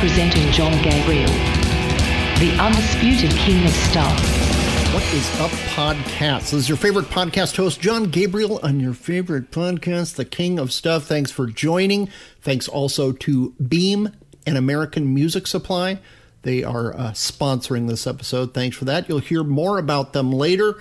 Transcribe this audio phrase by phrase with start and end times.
[0.00, 1.32] Presenting John Gabriel,
[2.38, 4.20] the undisputed king of stuff.
[4.92, 6.40] What is up, podcast?
[6.50, 10.70] This is your favorite podcast host, John Gabriel, on your favorite podcast, The King of
[10.70, 11.04] Stuff.
[11.04, 12.10] Thanks for joining.
[12.42, 14.10] Thanks also to Beam
[14.46, 15.98] and American Music Supply.
[16.42, 18.52] They are uh, sponsoring this episode.
[18.52, 19.08] Thanks for that.
[19.08, 20.76] You'll hear more about them later.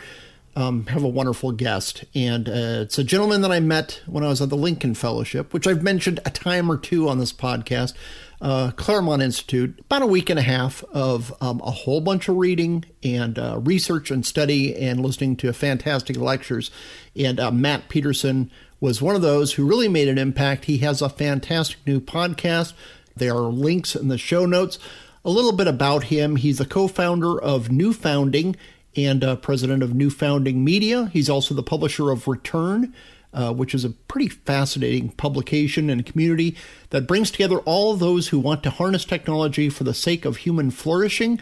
[0.58, 4.28] Um, have a wonderful guest, and uh, it's a gentleman that I met when I
[4.28, 7.94] was at the Lincoln Fellowship, which I've mentioned a time or two on this podcast.
[8.42, 12.36] Uh, Claremont Institute, about a week and a half of um, a whole bunch of
[12.36, 16.70] reading and uh, research and study and listening to fantastic lectures.
[17.16, 20.66] And uh, Matt Peterson was one of those who really made an impact.
[20.66, 22.74] He has a fantastic new podcast.
[23.16, 24.78] There are links in the show notes.
[25.24, 26.36] A little bit about him.
[26.36, 28.56] He's the co founder of New Founding
[28.96, 31.10] and uh, president of New Founding Media.
[31.12, 32.94] He's also the publisher of Return,
[33.36, 36.56] uh, which is a pretty fascinating publication and community
[36.90, 40.72] that brings together all those who want to harness technology for the sake of human
[40.72, 41.40] flourishing.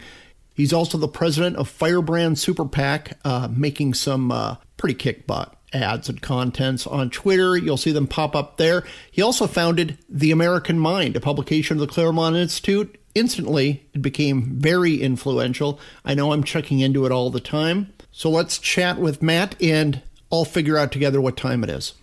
[0.54, 5.56] He's also the president of Firebrand Super PAC, uh, making some uh, pretty kick butt
[5.72, 7.56] ads and contents on Twitter.
[7.56, 8.84] You'll see them pop up there.
[9.10, 12.96] He also founded The American Mind, a publication of the Claremont Institute.
[13.14, 15.80] Instantly, it became very influential.
[16.04, 17.92] I know I'm checking into it all the time.
[18.10, 20.02] So let's chat with Matt and
[20.34, 21.94] I'll figure out together what time it is.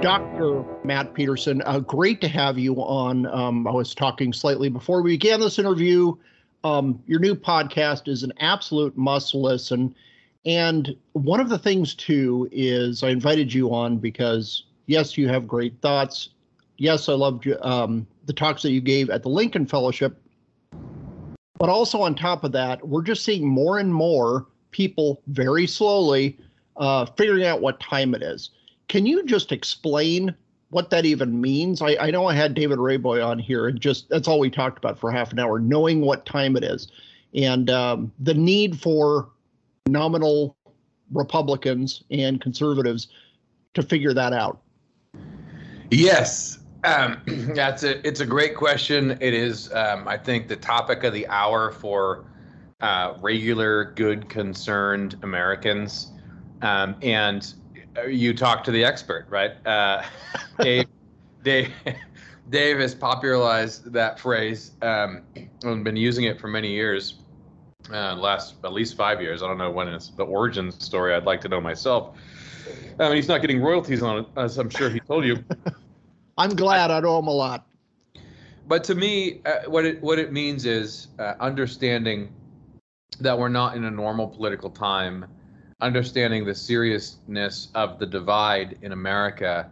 [0.00, 0.64] Dr.
[0.84, 3.26] Matt Peterson, uh, great to have you on.
[3.26, 6.14] Um, I was talking slightly before we began this interview.
[6.62, 9.92] Um, your new podcast is an absolute must listen.
[10.46, 15.48] And one of the things, too, is I invited you on because, yes, you have
[15.48, 16.28] great thoughts.
[16.78, 20.16] Yes, I loved um, the talks that you gave at the Lincoln Fellowship.
[21.58, 26.38] But also, on top of that, we're just seeing more and more people very slowly
[26.82, 28.50] uh, figuring out what time it is.
[28.88, 30.34] Can you just explain
[30.70, 31.80] what that even means?
[31.80, 34.78] I, I know I had David Reaboi on here, and just that's all we talked
[34.78, 36.88] about for half an hour, knowing what time it is,
[37.34, 39.30] and um, the need for
[39.86, 40.56] nominal
[41.12, 43.06] Republicans and conservatives
[43.74, 44.60] to figure that out.
[45.92, 47.22] Yes, um,
[47.54, 49.12] that's a it's a great question.
[49.20, 52.24] It is, um, I think, the topic of the hour for
[52.80, 56.08] uh, regular, good, concerned Americans.
[56.62, 57.52] Um, and
[58.08, 59.52] you talk to the expert, right?
[59.66, 60.02] Uh,
[60.60, 60.86] Dave,
[61.42, 61.72] Dave,
[62.50, 65.22] Dave has popularized that phrase um,
[65.64, 67.18] and been using it for many years.
[67.92, 69.42] Uh, last at least five years.
[69.42, 71.14] I don't know when it's the origin story.
[71.14, 72.16] I'd like to know myself.
[73.00, 75.44] I mean, he's not getting royalties on it, as I'm sure he told you.
[76.38, 77.66] I'm glad I know him a lot.
[78.68, 82.32] But to me, uh, what it what it means is uh, understanding
[83.18, 85.26] that we're not in a normal political time
[85.82, 89.70] understanding the seriousness of the divide in America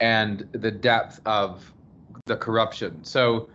[0.00, 1.72] and the depth of
[2.26, 3.02] the corruption.
[3.02, 3.48] So,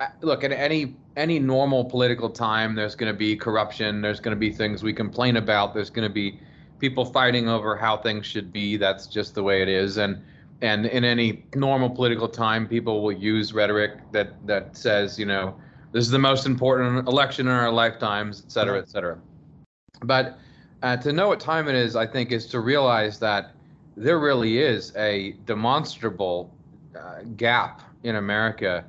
[0.00, 4.00] uh, look, in any any normal political time, there's going to be corruption.
[4.00, 5.74] There's going to be things we complain about.
[5.74, 6.38] There's going to be
[6.78, 8.76] people fighting over how things should be.
[8.76, 9.98] That's just the way it is.
[9.98, 10.22] And
[10.62, 15.56] and in any normal political time, people will use rhetoric that that says, you know,
[15.90, 19.18] this is the most important election in our lifetimes, et cetera, et cetera.
[20.02, 20.38] But
[20.82, 23.52] uh, to know what time it is, I think, is to realize that
[23.96, 26.54] there really is a demonstrable
[26.96, 28.84] uh, gap in America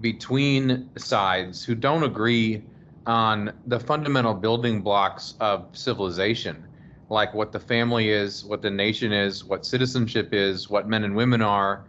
[0.00, 2.62] between sides who don't agree
[3.06, 6.66] on the fundamental building blocks of civilization,
[7.10, 11.14] like what the family is, what the nation is, what citizenship is, what men and
[11.14, 11.84] women are.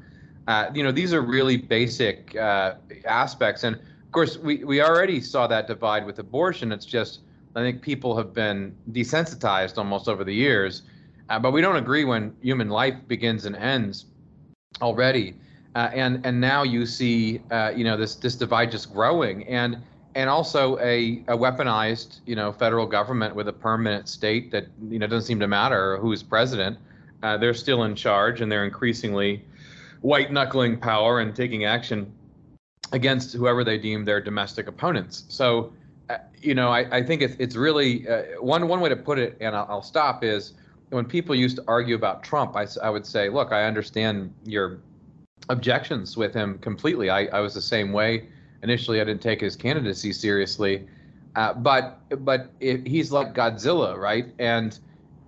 [0.48, 3.64] Uh, you know, these are really basic uh, aspects.
[3.64, 6.72] And of course, we, we already saw that divide with abortion.
[6.72, 7.22] It's just
[7.56, 10.84] I think people have been desensitized almost over the years,
[11.30, 14.06] uh, but we don't agree when human life begins and ends
[14.82, 15.36] already.
[15.76, 19.78] Uh, and and now you see uh, you know this this divide just growing and
[20.16, 25.00] and also a, a weaponized you know federal government with a permanent state that you
[25.00, 26.78] know doesn't seem to matter who's president.
[27.24, 29.44] Uh, they're still in charge and they're increasingly
[30.02, 32.12] white knuckling power and taking action
[32.91, 35.26] against whoever they deem their domestic opponents.
[35.29, 35.74] So
[36.41, 39.37] you know, I, I think it's it's really uh, one one way to put it,
[39.41, 40.53] and I'll, I'll, stop is
[40.90, 44.79] when people used to argue about Trump, I, I would say, look, I understand your
[45.49, 47.09] objections with him completely.
[47.09, 48.28] I, I was the same way.
[48.61, 50.87] Initially, I didn't take his candidacy seriously,
[51.35, 54.28] uh, but but he's like Godzilla, right?
[54.40, 54.78] And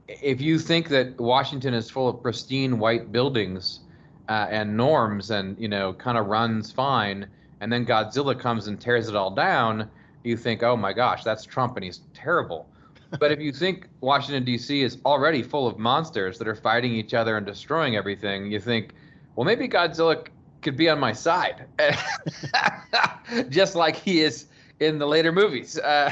[0.07, 3.81] if you think that Washington is full of pristine white buildings
[4.29, 7.27] uh, and norms, and you know, kind of runs fine,
[7.62, 9.89] and then Godzilla comes and tears it all down
[10.27, 12.69] you think, oh my gosh, that's Trump and he's terrible.
[13.19, 14.81] but if you think Washington, D.C.
[14.81, 18.94] is already full of monsters that are fighting each other and destroying everything, you think,
[19.35, 20.27] well, maybe Godzilla
[20.62, 21.65] could be on my side,
[23.50, 24.47] just like he is
[24.79, 25.79] in the later movies.
[25.88, 26.12] Uh,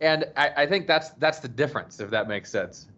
[0.00, 2.88] and I, I, think that's that's the difference, if that makes sense.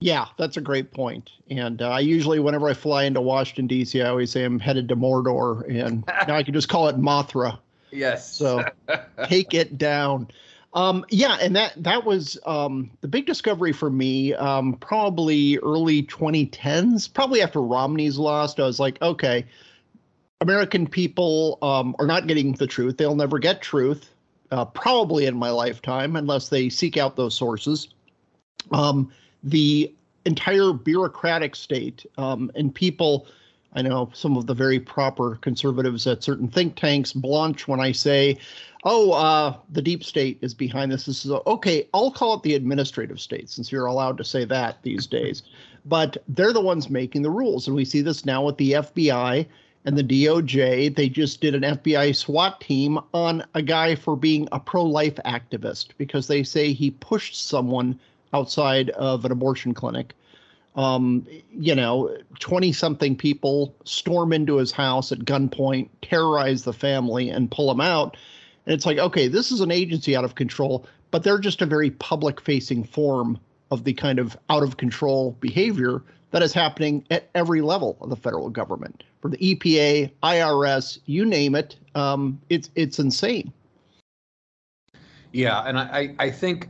[0.00, 1.30] Yeah, that's a great point.
[1.50, 4.88] And uh, I usually, whenever I fly into Washington D.C., I always say I'm headed
[4.88, 7.58] to Mordor, and now I can just call it Mothra.
[7.92, 8.32] Yes.
[8.32, 8.64] So
[9.28, 10.28] take it down.
[10.74, 14.32] Um, yeah, and that that was um, the big discovery for me.
[14.34, 18.58] Um, probably early 2010s, probably after Romney's lost.
[18.58, 19.44] I was like, okay,
[20.40, 22.96] American people um, are not getting the truth.
[22.96, 24.14] They'll never get truth,
[24.50, 27.88] uh, probably in my lifetime, unless they seek out those sources.
[28.70, 29.12] Um,
[29.42, 29.92] the
[30.24, 33.26] entire bureaucratic state um, and people.
[33.74, 37.92] I know some of the very proper conservatives at certain think tanks blanch when I
[37.92, 38.38] say
[38.84, 41.06] oh, uh, the deep state is behind this.
[41.06, 41.88] This is a, okay.
[41.94, 45.42] I'll call it the administrative state since you're allowed to say that these days.
[45.84, 49.46] But they're the ones making the rules, and we see this now with the FBI
[49.84, 50.94] and the DOJ.
[50.94, 55.88] They just did an FBI SWAT team on a guy for being a pro-life activist
[55.98, 57.98] because they say he pushed someone
[58.32, 60.14] outside of an abortion clinic.
[60.74, 67.28] Um, you know, 20 something people storm into his house at gunpoint, terrorize the family,
[67.28, 68.16] and pull him out
[68.66, 71.66] and it's like, okay, this is an agency out of control, but they're just a
[71.66, 73.38] very public facing form
[73.70, 78.10] of the kind of out of control behavior that is happening at every level of
[78.10, 81.76] the federal government, from the EPA, IRS, you name it.
[81.94, 83.52] Um, it's it's insane.
[85.32, 86.68] Yeah, and I I think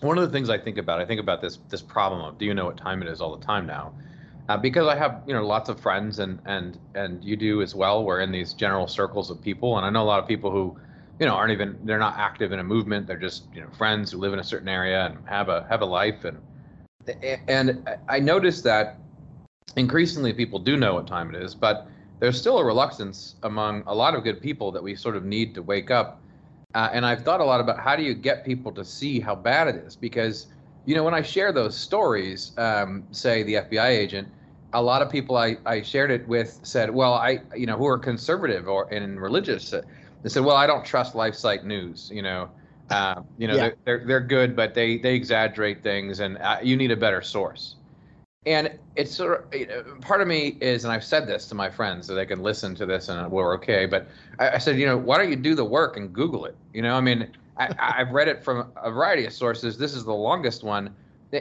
[0.00, 2.44] one of the things I think about, I think about this this problem of do
[2.44, 3.92] you know what time it is all the time now,
[4.48, 7.74] uh, because I have you know lots of friends and and and you do as
[7.74, 8.04] well.
[8.04, 10.76] We're in these general circles of people, and I know a lot of people who
[11.20, 13.06] you know aren't even they're not active in a movement.
[13.06, 15.82] They're just you know friends who live in a certain area and have a have
[15.82, 16.38] a life and
[17.48, 18.98] and I noticed that
[19.76, 21.88] increasingly people do know what time it is, but
[22.20, 25.54] there's still a reluctance among a lot of good people that we sort of need
[25.54, 26.21] to wake up.
[26.74, 29.34] Uh, and I've thought a lot about how do you get people to see how
[29.34, 30.46] bad it is because
[30.84, 34.28] you know, when I share those stories, um, say the FBI agent,
[34.72, 37.86] a lot of people I, I shared it with said, well, I, you know, who
[37.86, 39.82] are conservative or and religious, uh,
[40.22, 42.10] they said, well, I don't trust LifeSite News.
[42.12, 42.50] You know,
[42.90, 43.60] uh, you know, yeah.
[43.60, 47.22] they're, they're, they're good, but they they exaggerate things, and uh, you need a better
[47.22, 47.76] source.
[48.44, 52.08] And it's sort of part of me is, and I've said this to my friends
[52.08, 53.86] so they can listen to this and we're okay.
[53.86, 54.08] But
[54.40, 56.56] I, I said, you know, why don't you do the work and Google it?
[56.74, 59.78] You know, I mean, I, have read it from a variety of sources.
[59.78, 60.94] This is the longest one.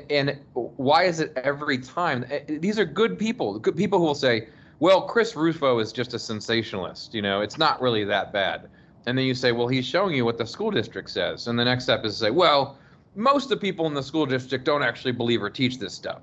[0.09, 2.25] And why is it every time?
[2.29, 4.47] Eh, these are good people, good people who will say,
[4.79, 7.13] well, Chris Rufo is just a sensationalist.
[7.13, 8.69] You know, it's not really that bad.
[9.05, 11.47] And then you say, well, he's showing you what the school district says.
[11.47, 12.77] And the next step is to say, well,
[13.15, 16.21] most of the people in the school district don't actually believe or teach this stuff.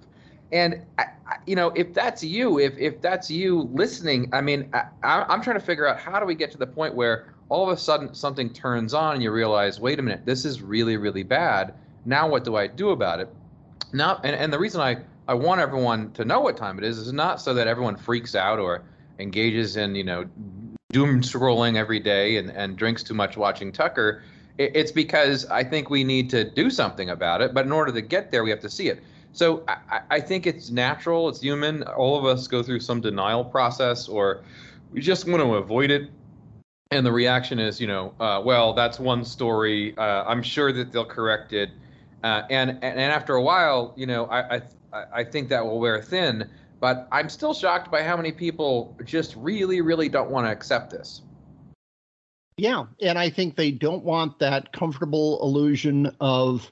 [0.52, 1.06] And I,
[1.46, 5.58] you know, if that's you, if if that's you listening, I mean, I, I'm trying
[5.58, 8.14] to figure out how do we get to the point where all of a sudden
[8.14, 11.74] something turns on and you realize, wait a minute, this is really, really bad.
[12.04, 13.28] Now what do I do about it?
[13.92, 16.98] Now, and, and the reason I, I want everyone to know what time it is
[16.98, 18.82] is not so that everyone freaks out or
[19.18, 20.26] engages in, you know,
[20.90, 24.22] doom scrolling every day and, and drinks too much watching Tucker.
[24.58, 27.54] It, it's because I think we need to do something about it.
[27.54, 29.02] But in order to get there, we have to see it.
[29.32, 31.82] So I, I think it's natural, it's human.
[31.84, 34.42] All of us go through some denial process or
[34.92, 36.10] we just want to avoid it
[36.90, 39.96] and the reaction is, you know, uh, well, that's one story.
[39.96, 41.70] Uh, I'm sure that they'll correct it,
[42.24, 44.62] uh, and, and and after a while, you know, I I
[45.12, 46.48] I think that will wear thin.
[46.80, 50.90] But I'm still shocked by how many people just really, really don't want to accept
[50.90, 51.22] this.
[52.56, 56.70] Yeah, and I think they don't want that comfortable illusion of,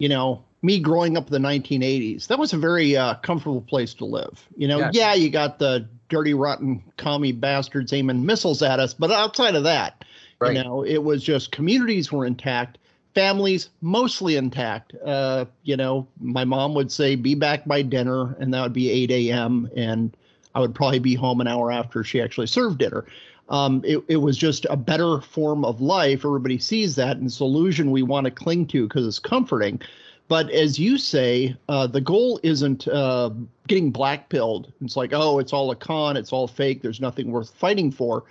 [0.00, 2.26] you know, me growing up in the 1980s.
[2.28, 4.48] That was a very uh, comfortable place to live.
[4.56, 8.94] You know, yeah, you got the dirty, rotten commie bastards aiming missiles at us.
[8.94, 10.06] But outside of that,
[10.40, 10.56] right.
[10.56, 12.78] you know, it was just communities were intact,
[13.14, 14.94] families mostly intact.
[15.04, 18.90] Uh, you know, my mom would say, "Be back by dinner," and that would be
[18.90, 19.68] 8 a.m.
[19.76, 20.16] and
[20.54, 23.04] I would probably be home an hour after she actually served dinner.
[23.50, 26.24] Um, it, it was just a better form of life.
[26.24, 29.82] Everybody sees that, and it's illusion we want to cling to because it's comforting.
[30.26, 33.30] But as you say, uh, the goal isn't uh,
[33.68, 34.72] getting blackpilled.
[34.80, 36.80] It's like, oh, it's all a con, it's all fake.
[36.80, 38.24] There's nothing worth fighting for.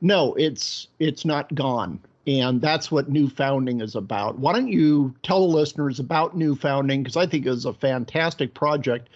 [0.00, 4.38] No, it's it's not gone, and that's what new founding is about.
[4.38, 7.02] Why don't you tell the listeners about new founding?
[7.02, 9.08] Because I think it is a fantastic project,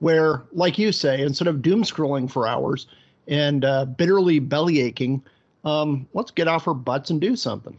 [0.00, 2.86] where, like you say, instead of doom scrolling for hours
[3.28, 5.22] and uh, bitterly belly aching,
[5.64, 7.78] um, let's get off our butts and do something.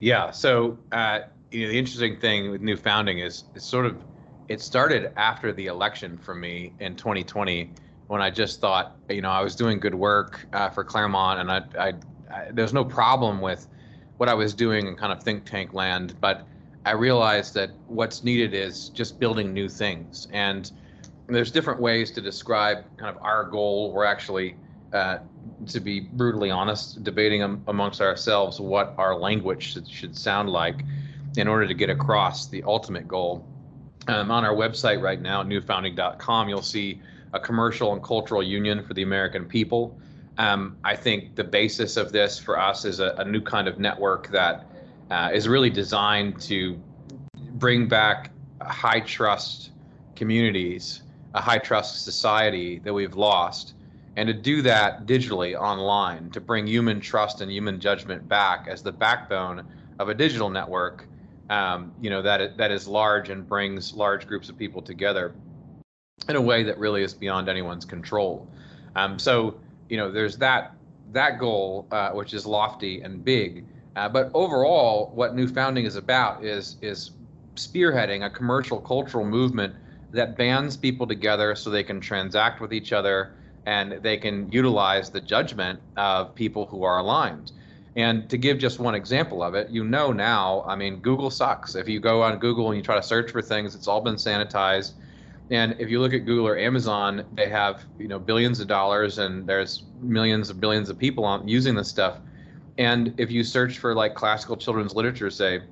[0.00, 0.30] Yeah.
[0.30, 4.02] So uh, you know, the interesting thing with new founding is it's sort of
[4.48, 7.70] it started after the election for me in 2020
[8.08, 11.50] when I just thought, you know, I was doing good work uh, for Claremont, and
[11.50, 11.92] I, I,
[12.34, 13.68] I, there's no problem with
[14.16, 16.44] what I was doing in kind of think tank land, but
[16.84, 20.72] I realized that what's needed is just building new things, and
[21.28, 23.92] there's different ways to describe kind of our goal.
[23.92, 24.56] We're actually,
[24.92, 25.18] uh,
[25.68, 30.82] to be brutally honest, debating amongst ourselves what our language should, should sound like
[31.36, 33.44] in order to get across the ultimate goal.
[34.08, 37.00] Um, on our website right now, newfounding.com, you'll see
[37.32, 39.98] a commercial and cultural union for the American people.
[40.38, 43.78] Um, I think the basis of this for us is a, a new kind of
[43.78, 44.66] network that
[45.10, 46.80] uh, is really designed to
[47.54, 48.30] bring back
[48.62, 49.70] high trust
[50.16, 51.02] communities,
[51.34, 53.74] a high trust society that we've lost,
[54.16, 58.82] and to do that digitally online, to bring human trust and human judgment back as
[58.82, 59.66] the backbone
[59.98, 61.06] of a digital network,
[61.50, 65.34] um, you know, that that is large and brings large groups of people together
[66.28, 68.48] in a way that really is beyond anyone's control.
[68.96, 70.72] Um, so you know, there's that
[71.12, 73.66] that goal, uh, which is lofty and big.
[73.96, 77.10] Uh, but overall, what New Founding is about is is
[77.56, 79.74] spearheading a commercial cultural movement
[80.12, 83.34] that bands people together so they can transact with each other
[83.66, 87.52] and they can utilize the judgment of people who are aligned.
[87.96, 91.74] And to give just one example of it, you know now, I mean, Google sucks.
[91.74, 94.14] If you go on Google and you try to search for things, it's all been
[94.14, 94.92] sanitized.
[95.50, 99.18] And if you look at Google or Amazon, they have you know billions of dollars,
[99.18, 102.18] and there's millions of billions of people on, using this stuff.
[102.78, 105.62] And if you search for like classical children's literature, say,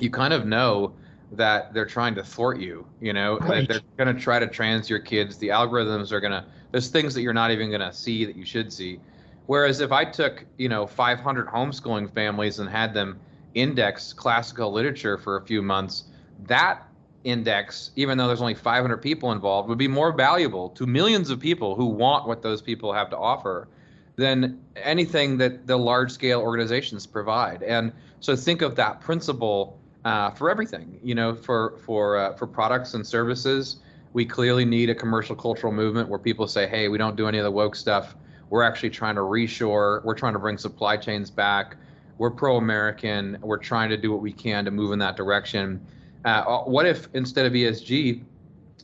[0.00, 0.92] you kind of know
[1.30, 2.84] that they're trying to thwart you.
[3.00, 3.66] You know, right.
[3.68, 5.38] they're going to try to trans your kids.
[5.38, 6.44] The algorithms are going to.
[6.72, 8.98] There's things that you're not even going to see that you should see.
[9.46, 13.20] Whereas if I took you know 500 homeschooling families and had them
[13.54, 16.04] index classical literature for a few months,
[16.46, 16.86] that
[17.24, 21.38] index, even though there's only 500 people involved, would be more valuable to millions of
[21.38, 23.68] people who want what those people have to offer
[24.16, 27.62] than anything that the large scale organizations provide.
[27.62, 30.98] And so think of that principle uh, for everything.
[31.02, 33.76] You know, for for uh, for products and services,
[34.12, 37.38] we clearly need a commercial cultural movement where people say, "Hey, we don't do any
[37.38, 38.16] of the woke stuff.
[38.52, 40.04] We're actually trying to reshore.
[40.04, 41.76] We're trying to bring supply chains back.
[42.18, 43.38] We're pro-American.
[43.40, 45.80] We're trying to do what we can to move in that direction."
[46.26, 48.22] Uh, what if instead of ESG,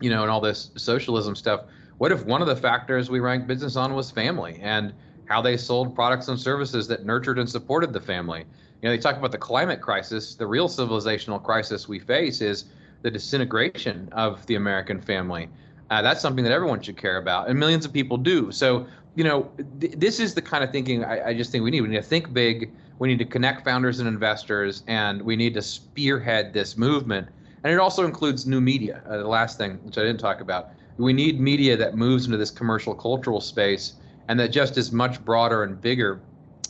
[0.00, 1.64] you know, and all this socialism stuff,
[1.98, 4.94] what if one of the factors we ranked business on was family and
[5.26, 8.46] how they sold products and services that nurtured and supported the family?
[8.80, 10.34] You know, they talk about the climate crisis.
[10.34, 12.64] The real civilizational crisis we face is
[13.02, 15.50] the disintegration of the American family.
[15.90, 18.50] Uh, that's something that everyone should care about, and millions of people do.
[18.50, 18.86] So,
[19.18, 21.80] you know, th- this is the kind of thinking I, I just think we need.
[21.80, 25.54] We need to think big we need to connect founders and investors, and we need
[25.54, 27.28] to spearhead this movement.
[27.62, 29.02] And it also includes new media.
[29.08, 32.38] Uh, the last thing, which I didn't talk about, we need media that moves into
[32.38, 33.94] this commercial cultural space
[34.28, 36.20] and that just is much broader and bigger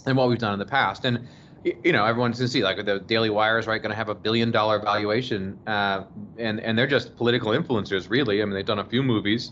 [0.05, 1.05] than what we've done in the past.
[1.05, 1.27] And
[1.65, 4.15] you know, everyone's gonna see like the Daily Wire is right going to have a
[4.15, 6.05] billion dollar valuation, uh,
[6.39, 8.41] and and they're just political influencers, really.
[8.41, 9.51] I mean, they've done a few movies.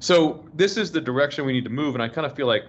[0.00, 2.64] So this is the direction we need to move, and I kind of feel like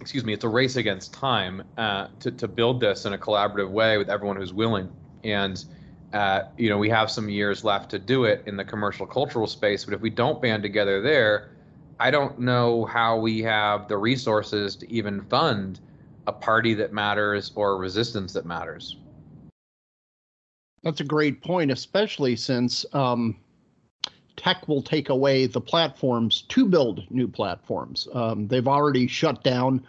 [0.00, 3.70] excuse me, it's a race against time uh, to, to build this in a collaborative
[3.70, 4.90] way with everyone who's willing.
[5.24, 5.64] And,
[6.12, 9.46] uh, you know, we have some years left to do it in the commercial cultural
[9.46, 9.84] space.
[9.84, 11.50] But if we don't band together there,
[11.98, 15.80] I don't know how we have the resources to even fund
[16.26, 18.98] a party that matters or a resistance that matters.
[20.82, 23.36] That's a great point, especially since um,
[24.36, 28.08] tech will take away the platforms to build new platforms.
[28.12, 29.84] Um, they've already shut down,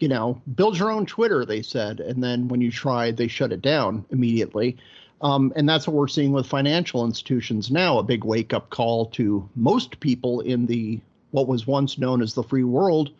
[0.00, 2.00] you know, build your own Twitter, they said.
[2.00, 4.76] And then when you try, they shut it down immediately.
[5.20, 9.06] Um, and that's what we're seeing with financial institutions now a big wake up call
[9.10, 13.10] to most people in the what was once known as the free world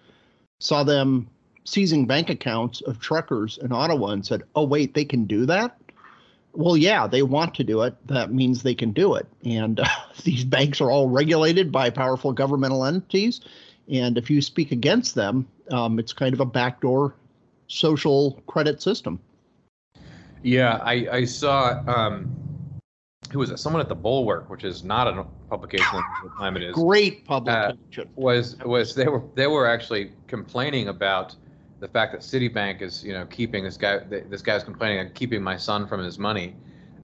[0.58, 1.28] saw them
[1.64, 5.76] seizing bank accounts of truckers in Ottawa and said, oh, wait, they can do that?
[6.54, 7.94] Well, yeah, they want to do it.
[8.06, 9.26] That means they can do it.
[9.44, 9.86] And uh,
[10.24, 13.40] these banks are all regulated by powerful governmental entities.
[13.88, 17.14] And if you speak against them, um, it's kind of a backdoor
[17.68, 19.18] social credit system.
[20.42, 21.82] Yeah, I, I saw.
[21.86, 22.36] Um,
[23.30, 23.58] who was it?
[23.58, 26.74] Someone at the Bulwark, which is not a publication at the time it is.
[26.74, 27.78] Great publication.
[27.98, 31.34] Uh, was was they were they were actually complaining about
[31.82, 35.42] the fact that Citibank is, you know, keeping this guy, this guy's complaining of keeping
[35.42, 36.54] my son from his money.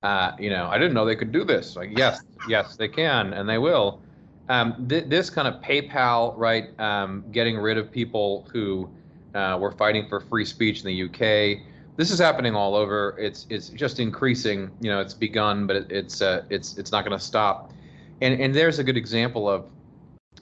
[0.04, 1.74] Uh, you know, I didn't know they could do this.
[1.74, 4.00] Like, yes, yes, they can, and they will.
[4.48, 8.88] Um, th- this kind of PayPal, right, um, getting rid of people who
[9.34, 11.60] uh, were fighting for free speech in the UK.
[11.96, 13.16] This is happening all over.
[13.18, 14.70] It's it's just increasing.
[14.80, 17.72] You know, it's begun, but it, it's uh, it's it's not going to stop.
[18.20, 19.66] And and there's a good example of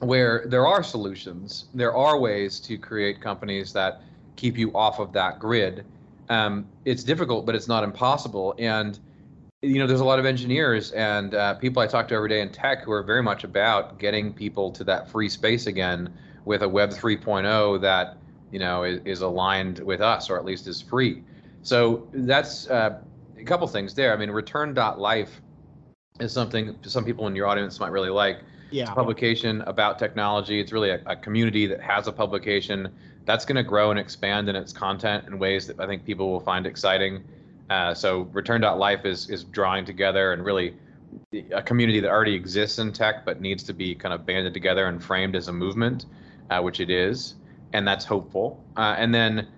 [0.00, 1.68] where there are solutions.
[1.72, 4.02] There are ways to create companies that
[4.36, 5.84] keep you off of that grid.
[6.28, 8.54] Um, it's difficult, but it's not impossible.
[8.58, 8.98] And
[9.62, 12.40] you know, there's a lot of engineers and uh, people I talk to every day
[12.40, 16.12] in tech who are very much about getting people to that free space again
[16.44, 18.16] with a Web 3.0 that
[18.52, 21.22] you know is, is aligned with us, or at least is free.
[21.62, 23.00] So that's uh,
[23.38, 24.12] a couple things there.
[24.12, 25.40] I mean, Return.life
[26.20, 28.38] is something some people in your audience might really like.
[28.68, 28.92] Yeah.
[28.92, 30.58] publication about technology.
[30.58, 32.92] It's really a, a community that has a publication
[33.26, 36.30] that's going to grow and expand in its content in ways that I think people
[36.30, 37.24] will find exciting.
[37.68, 40.76] Uh, so Return.life is is drawing together and really
[41.52, 44.86] a community that already exists in tech but needs to be kind of banded together
[44.86, 46.06] and framed as a movement,
[46.50, 47.34] uh, which it is,
[47.72, 48.64] and that's hopeful.
[48.76, 49.48] Uh, and then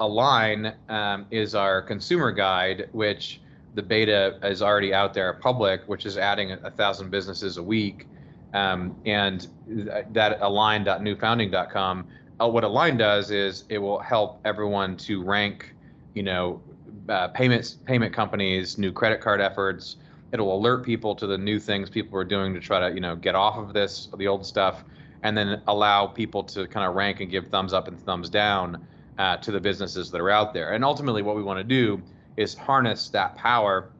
[0.00, 3.40] Align um, is our consumer guide, which
[3.74, 7.62] the beta is already out there public, which is adding a, a thousand businesses a
[7.62, 8.06] week.
[8.52, 12.06] Um, and th- that align.newfounding.com,
[12.40, 15.74] uh, what Align does is it will help everyone to rank,
[16.14, 16.60] you know,
[17.08, 19.96] uh, payments, payment companies, new credit card efforts.
[20.32, 23.16] It'll alert people to the new things people are doing to try to, you know,
[23.16, 24.84] get off of this, the old stuff,
[25.22, 28.86] and then allow people to kind of rank and give thumbs up and thumbs down
[29.18, 30.72] uh, to the businesses that are out there.
[30.72, 32.00] And ultimately, what we want to do
[32.36, 33.90] is harness that power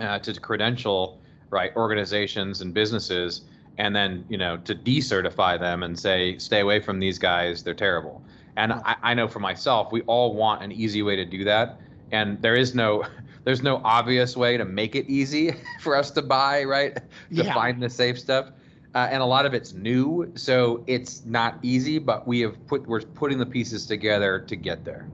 [0.00, 3.42] uh, to credential right organizations and businesses
[3.78, 7.62] and then you know to decertify them and say stay away from these guys.
[7.62, 8.22] They're terrible.
[8.56, 11.80] And I, I, know for myself we all want an easy way to do that.
[12.10, 13.04] And there is no
[13.44, 16.94] there's no obvious way to make it easy for us to buy right?
[17.34, 17.54] To yeah.
[17.54, 18.50] find the safe stuff.
[18.94, 22.86] Uh, and a lot of it's new so it's not easy but we have put
[22.86, 25.06] we're putting the pieces together to get there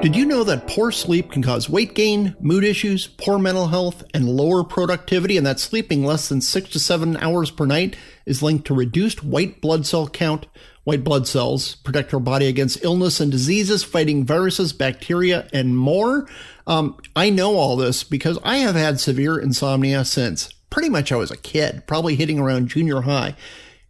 [0.00, 4.02] did you know that poor sleep can cause weight gain, mood issues, poor mental health,
[4.12, 7.96] and lower productivity, and that sleeping less than six to seven hours per night
[8.26, 10.46] is linked to reduced white blood cell count?
[10.84, 16.28] White blood cells protect our body against illness and diseases, fighting viruses, bacteria, and more.
[16.66, 21.16] Um, I know all this because I have had severe insomnia since pretty much I
[21.16, 23.36] was a kid, probably hitting around junior high.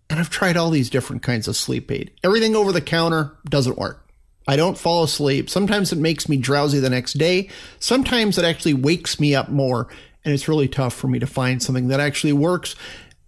[0.09, 2.13] And I've tried all these different kinds of sleep aid.
[2.23, 4.04] Everything over the counter doesn't work.
[4.47, 5.49] I don't fall asleep.
[5.49, 7.49] Sometimes it makes me drowsy the next day.
[7.79, 9.89] Sometimes it actually wakes me up more.
[10.25, 12.75] And it's really tough for me to find something that actually works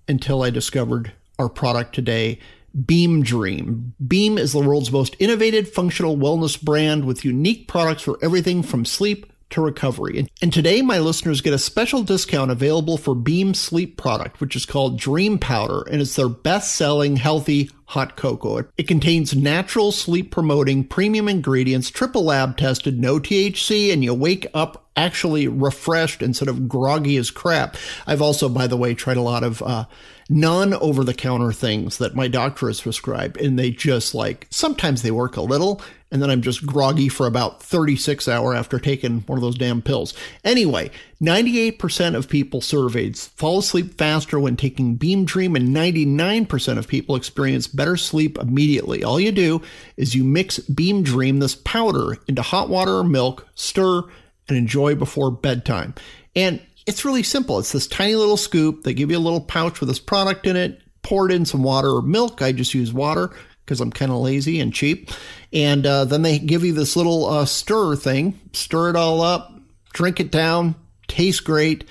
[0.08, 2.38] until I discovered our product today,
[2.84, 3.94] Beam Dream.
[4.06, 8.84] Beam is the world's most innovative functional wellness brand with unique products for everything from
[8.84, 10.28] sleep to recovery.
[10.42, 14.66] And today, my listeners get a special discount available for Beam Sleep product, which is
[14.66, 18.64] called Dream Powder, and it's their best selling healthy hot cocoa.
[18.76, 24.46] It contains natural sleep promoting premium ingredients, triple lab tested, no THC, and you wake
[24.52, 27.76] up actually refreshed instead of groggy as crap.
[28.06, 29.84] I've also, by the way, tried a lot of uh,
[30.28, 35.02] non over the counter things that my doctor has prescribed, and they just like sometimes
[35.02, 39.20] they work a little, and then I'm just groggy for about 36 hour after taking
[39.22, 40.14] one of those damn pills.
[40.44, 46.88] Anyway, 98% of people surveyed fall asleep faster when taking Beam Dream and 99% of
[46.88, 49.02] people experience better sleep immediately.
[49.04, 49.62] All you do
[49.96, 54.02] is you mix Beam Dream, this powder, into hot water or milk, stir,
[54.48, 55.94] and enjoy before bedtime.
[56.34, 57.58] And it's really simple.
[57.58, 58.84] It's this tiny little scoop.
[58.84, 60.80] They give you a little pouch with this product in it.
[61.02, 62.42] Pour it in some water or milk.
[62.42, 63.32] I just use water
[63.64, 65.10] because I'm kind of lazy and cheap.
[65.52, 69.52] And uh, then they give you this little uh, stir thing, stir it all up,
[69.92, 70.76] drink it down,
[71.08, 71.84] tastes great.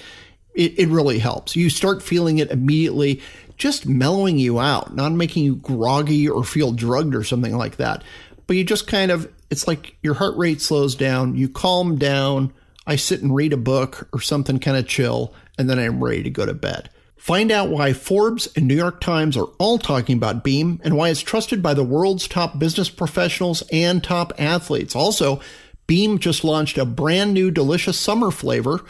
[0.53, 1.55] It, it really helps.
[1.55, 3.21] You start feeling it immediately,
[3.57, 8.03] just mellowing you out, not making you groggy or feel drugged or something like that.
[8.47, 12.53] But you just kind of, it's like your heart rate slows down, you calm down.
[12.87, 16.23] I sit and read a book or something kind of chill, and then I'm ready
[16.23, 16.89] to go to bed.
[17.17, 21.09] Find out why Forbes and New York Times are all talking about Beam and why
[21.09, 24.95] it's trusted by the world's top business professionals and top athletes.
[24.95, 25.39] Also,
[25.87, 28.83] Beam just launched a brand new delicious summer flavor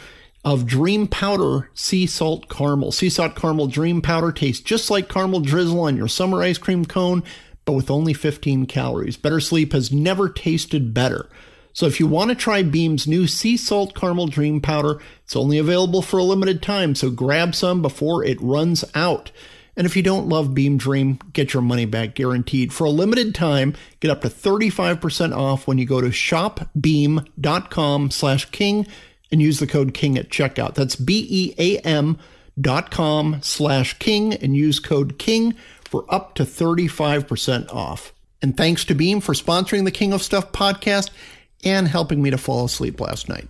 [0.44, 2.92] of Dream Powder Sea Salt Caramel.
[2.92, 6.84] Sea Salt Caramel Dream Powder tastes just like caramel drizzle on your summer ice cream
[6.84, 7.24] cone,
[7.64, 9.16] but with only 15 calories.
[9.16, 11.28] Better sleep has never tasted better.
[11.76, 15.58] So if you want to try Beam's new sea salt caramel dream powder, it's only
[15.58, 19.30] available for a limited time, so grab some before it runs out.
[19.76, 22.72] And if you don't love Beam Dream, get your money back guaranteed.
[22.72, 28.46] For a limited time, get up to 35% off when you go to shopbeam.com slash
[28.46, 28.86] king
[29.30, 30.76] and use the code king at checkout.
[30.76, 32.18] That's B-E-A-M
[32.58, 35.52] dot com slash king and use code king
[35.84, 38.14] for up to 35% off.
[38.40, 41.10] And thanks to Beam for sponsoring the King of Stuff podcast
[41.66, 43.48] and helping me to fall asleep last night.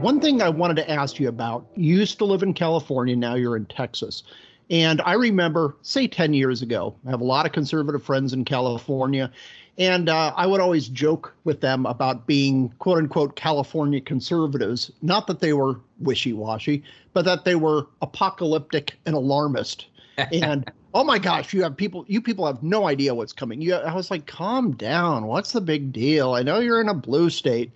[0.00, 3.34] One thing I wanted to ask you about you used to live in California, now
[3.34, 4.22] you're in Texas.
[4.70, 8.46] And I remember, say, 10 years ago, I have a lot of conservative friends in
[8.46, 9.30] California.
[9.76, 14.90] And uh, I would always joke with them about being quote unquote California conservatives.
[15.02, 16.82] Not that they were wishy washy,
[17.12, 19.86] but that they were apocalyptic and alarmist.
[20.32, 23.60] and oh my gosh, you have people, you people have no idea what's coming.
[23.60, 25.26] You, I was like, calm down.
[25.26, 26.34] What's the big deal?
[26.34, 27.70] I know you're in a blue state.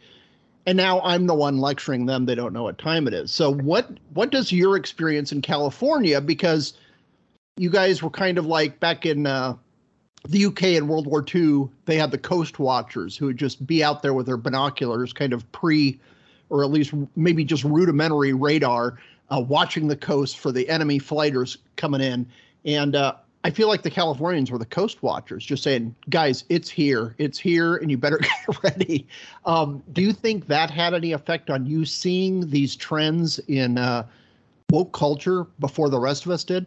[0.67, 2.25] And now I'm the one lecturing them.
[2.25, 3.31] They don't know what time it is.
[3.31, 6.23] So what what does your experience in California?
[6.23, 6.73] Because
[7.57, 9.57] you guys were kind of like back in uh,
[10.29, 13.85] the UK in World War II, they had the coast watchers who would just be
[13.85, 16.01] out there with their binoculars, kind of pre,
[16.49, 18.99] or at least maybe just rudimentary radar,
[19.31, 22.27] uh, watching the coast for the enemy fighters coming in.
[22.65, 26.71] And uh, I feel like the Californians were the coast watchers, just saying, guys, it's
[26.71, 29.07] here, it's here, and you better get ready.
[29.45, 34.07] Um, do you think that had any effect on you seeing these trends in uh,
[34.71, 36.67] woke culture before the rest of us did?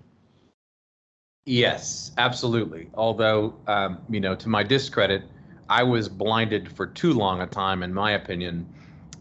[1.47, 2.89] Yes, absolutely.
[2.93, 5.23] Although, um, you know, to my discredit,
[5.69, 8.67] I was blinded for too long a time, in my opinion,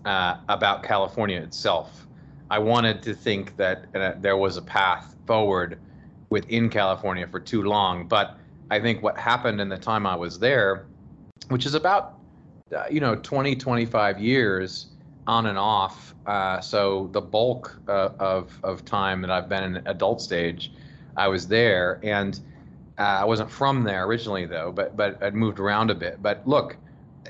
[0.05, 2.07] uh, about California itself.
[2.51, 5.79] I wanted to think that uh, there was a path forward
[6.31, 8.07] within California for too long.
[8.07, 8.37] But
[8.71, 10.87] I think what happened in the time I was there,
[11.49, 12.19] which is about,
[12.77, 14.87] uh, you know, 20, 25 years
[15.27, 16.15] on and off.
[16.27, 20.73] Uh, so the bulk uh, of, of time that I've been in adult stage
[21.17, 22.39] I was there, and
[22.99, 26.23] uh, I wasn't from there originally though, but but I'd moved around a bit.
[26.23, 26.77] But look,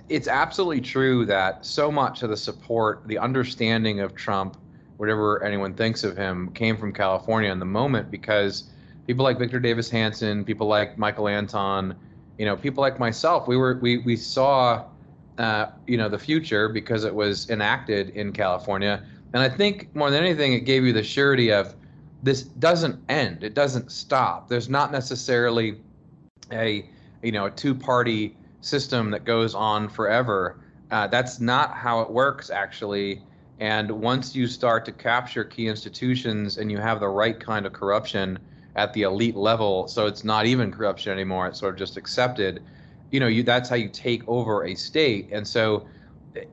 [0.08, 4.56] it's absolutely true that so much of the support, the understanding of Trump,
[4.96, 8.64] whatever anyone thinks of him, came from California in the moment because
[9.06, 11.96] people like Victor Davis Hanson, people like Michael Anton,
[12.38, 14.84] you know, people like myself, we were we we saw
[15.38, 20.10] uh, you know the future because it was enacted in California, and I think more
[20.10, 21.74] than anything, it gave you the surety of
[22.22, 23.44] this doesn't end.
[23.44, 24.48] It doesn't stop.
[24.48, 25.80] There's not necessarily
[26.52, 26.88] a
[27.22, 30.58] you know a two-party system that goes on forever.
[30.90, 33.22] Uh, that's not how it works actually.
[33.58, 37.72] And once you start to capture key institutions and you have the right kind of
[37.72, 38.38] corruption
[38.76, 42.62] at the elite level, so it's not even corruption anymore, it's sort of just accepted.
[43.10, 45.28] You know, you that's how you take over a state.
[45.32, 45.86] And so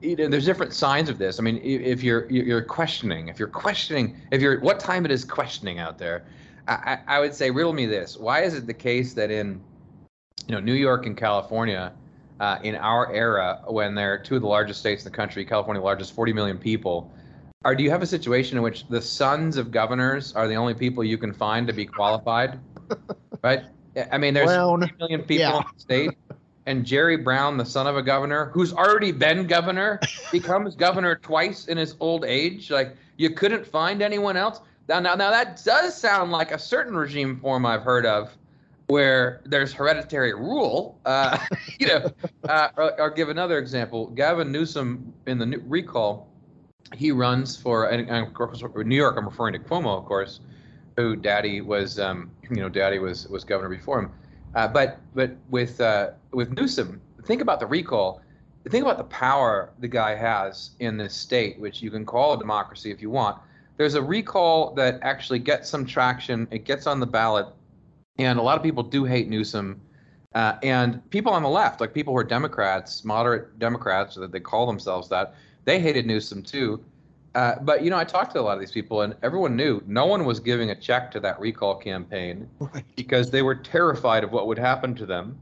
[0.02, 1.40] you know, there's different signs of this.
[1.40, 5.26] I mean, if you're you're questioning, if you're questioning, if you're what time it is
[5.26, 6.26] questioning out there,
[6.68, 9.62] I, I would say riddle me this: Why is it the case that in
[10.48, 11.94] you know New York and California,
[12.40, 15.82] uh, in our era, when they're two of the largest states in the country, California
[15.82, 17.12] largest, 40 million people,
[17.66, 20.74] are do you have a situation in which the sons of governors are the only
[20.74, 22.60] people you can find to be qualified?
[23.44, 23.64] right?
[24.12, 25.58] I mean, there's 40 million people yeah.
[25.58, 26.12] in the state
[26.66, 30.00] and Jerry Brown, the son of a governor, who's already been governor,
[30.32, 32.72] becomes governor twice in his old age.
[32.72, 34.62] Like you couldn't find anyone else.
[34.88, 38.36] Now, now, now that does sound like a certain regime form I've heard of,
[38.88, 41.00] where there's hereditary rule.
[41.06, 41.38] Uh,
[41.80, 42.12] you know,
[42.48, 44.08] uh, or, or, give another example.
[44.08, 46.30] Gavin Newsom in the recall,
[46.96, 49.16] he runs for, and, and course, New York.
[49.18, 50.42] I'm referring to Cuomo, of course,
[50.98, 54.12] who Daddy was, um, you know, Daddy was was governor before him
[54.56, 58.22] uh, but but with uh, with Newsom, think about the recall.
[58.70, 62.40] Think about the power the guy has in this state, which you can call a
[62.40, 63.38] democracy if you want.
[63.76, 66.48] There's a recall that actually gets some traction.
[66.50, 67.48] It gets on the ballot,
[68.20, 69.82] and a lot of people do hate Newsom.
[70.34, 74.40] Uh, and people on the left, like people who are Democrats, moderate Democrats, that they
[74.40, 75.36] call themselves that,
[75.66, 76.84] they hated Newsom too.
[77.36, 79.82] Uh, but you know, I talked to a lot of these people, and everyone knew
[79.88, 82.86] no one was giving a check to that recall campaign right.
[82.96, 85.40] because they were terrified of what would happen to them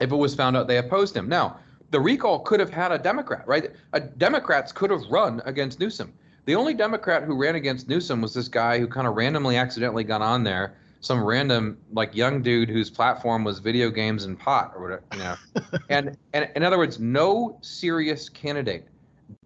[0.00, 1.28] if it was found out they opposed him.
[1.28, 1.58] Now,
[1.90, 3.70] the recall could have had a Democrat, right?
[3.92, 6.12] A Democrats could have run against Newsom.
[6.44, 10.04] The only Democrat who ran against Newsom was this guy who kind of randomly, accidentally
[10.04, 10.76] got on there.
[11.00, 15.18] Some random, like young dude whose platform was video games and pot, or whatever, you
[15.18, 15.36] know.
[15.88, 18.88] and and in other words, no serious candidate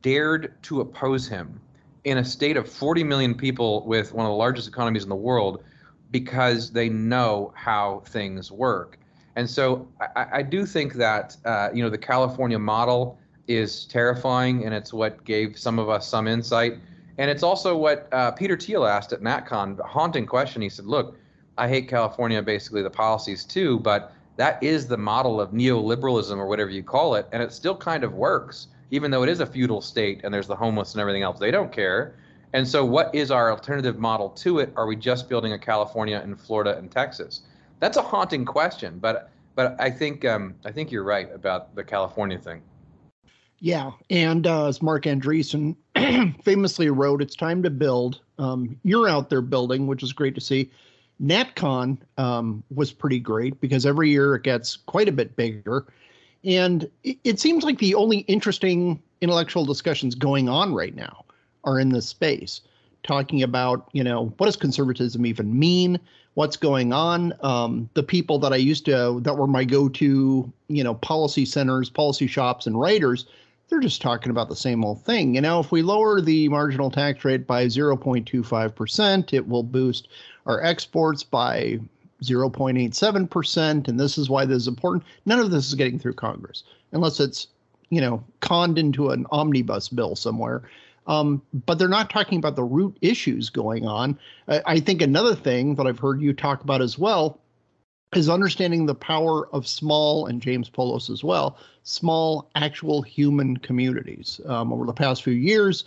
[0.02, 1.60] dared to oppose him
[2.04, 5.16] in a state of 40 million people with one of the largest economies in the
[5.16, 5.62] world
[6.10, 8.98] because they know how things work.
[9.36, 14.64] And so I, I do think that uh, you know the California model is terrifying,
[14.64, 16.74] and it's what gave some of us some insight.
[17.18, 20.62] And it's also what uh, Peter Thiel asked at NatCon, a haunting question.
[20.62, 21.16] He said, "Look,
[21.58, 26.46] I hate California, basically the policies too, but that is the model of neoliberalism or
[26.46, 29.46] whatever you call it, and it still kind of works." Even though it is a
[29.46, 32.14] feudal state and there's the homeless and everything else, they don't care.
[32.52, 34.72] And so, what is our alternative model to it?
[34.76, 37.42] Are we just building a California and Florida and Texas?
[37.78, 41.84] That's a haunting question, but but I think um, I think you're right about the
[41.84, 42.62] California thing.
[43.60, 45.76] Yeah, and uh, as Marc Andreessen
[46.42, 50.40] famously wrote, "It's time to build." Um, you're out there building, which is great to
[50.40, 50.70] see.
[51.22, 55.86] NatCon um, was pretty great because every year it gets quite a bit bigger.
[56.44, 61.24] And it, it seems like the only interesting intellectual discussions going on right now
[61.64, 62.62] are in this space,
[63.02, 65.98] talking about, you know, what does conservatism even mean?
[66.34, 67.34] What's going on?
[67.40, 71.44] Um, the people that I used to, that were my go to, you know, policy
[71.44, 73.26] centers, policy shops, and writers,
[73.68, 75.34] they're just talking about the same old thing.
[75.34, 80.08] You know, if we lower the marginal tax rate by 0.25%, it will boost
[80.46, 81.78] our exports by
[82.22, 83.88] 0.87%.
[83.88, 85.04] And this is why this is important.
[85.26, 87.48] None of this is getting through Congress unless it's,
[87.90, 90.62] you know, conned into an omnibus bill somewhere.
[91.06, 94.18] Um, but they're not talking about the root issues going on.
[94.48, 97.40] I, I think another thing that I've heard you talk about as well
[98.14, 104.40] is understanding the power of small, and James Poulos as well, small actual human communities.
[104.46, 105.84] Um, over the past few years,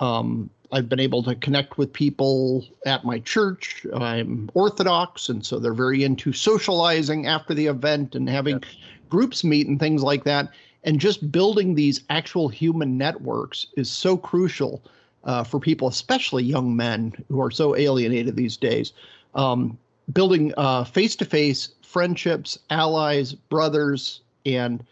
[0.00, 3.86] um, I've been able to connect with people at my church.
[3.94, 8.62] I'm Orthodox, and so they're very into socializing after the event and having
[9.08, 10.50] groups meet and things like that.
[10.84, 14.82] And just building these actual human networks is so crucial
[15.24, 18.92] uh, for people, especially young men who are so alienated these days.
[19.34, 19.78] Um,
[20.12, 20.52] building
[20.86, 24.84] face to face friendships, allies, brothers, and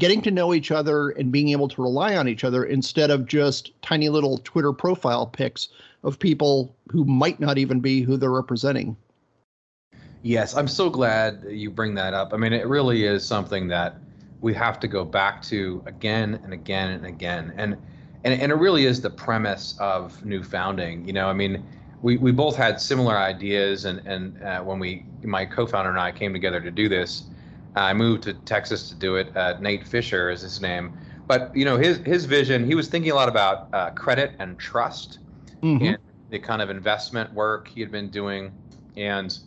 [0.00, 3.26] getting to know each other and being able to rely on each other instead of
[3.26, 5.68] just tiny little Twitter profile pics
[6.02, 8.96] of people who might not even be who they're representing.
[10.22, 12.32] Yes, I'm so glad you bring that up.
[12.32, 13.98] I mean, it really is something that
[14.40, 17.52] we have to go back to again and again and again.
[17.56, 17.76] And
[18.24, 21.06] and, and it really is the premise of new founding.
[21.06, 21.64] You know, I mean,
[22.02, 26.12] we, we both had similar ideas, and and uh, when we my co-founder and I
[26.12, 27.24] came together to do this,
[27.76, 29.34] I moved to Texas to do it.
[29.36, 32.66] Uh, Nate Fischer is his name, but you know his his vision.
[32.66, 35.18] He was thinking a lot about uh, credit and trust,
[35.62, 35.84] mm-hmm.
[35.84, 35.98] and
[36.30, 38.52] the kind of investment work he had been doing,
[38.96, 39.38] and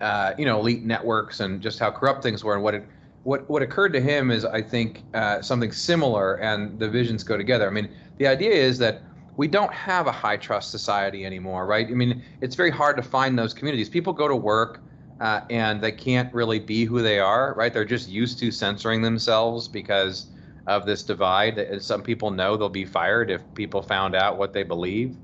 [0.00, 2.84] uh, you know elite networks and just how corrupt things were, and what it
[3.24, 7.36] what what occurred to him is I think uh, something similar, and the visions go
[7.36, 7.66] together.
[7.66, 9.02] I mean, the idea is that
[9.36, 11.86] we don't have a high trust society anymore, right?
[11.86, 13.88] I mean, it's very hard to find those communities.
[13.88, 14.80] People go to work
[15.22, 17.72] uh, and they can't really be who they are, right?
[17.72, 20.26] They're just used to censoring themselves because
[20.66, 21.80] of this divide.
[21.80, 25.16] Some people know they'll be fired if people found out what they believe,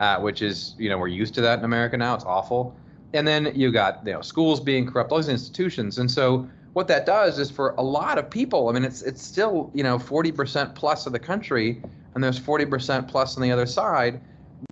[0.00, 2.16] uh, which is, you know, we're used to that in America now.
[2.16, 2.74] It's awful.
[3.12, 5.98] And then you got, you know, schools being corrupt, all these institutions.
[5.98, 9.22] And so what that does is for a lot of people, I mean, it's it's
[9.22, 11.80] still, you know, 40% plus of the country
[12.16, 14.20] and there's 40% plus on the other side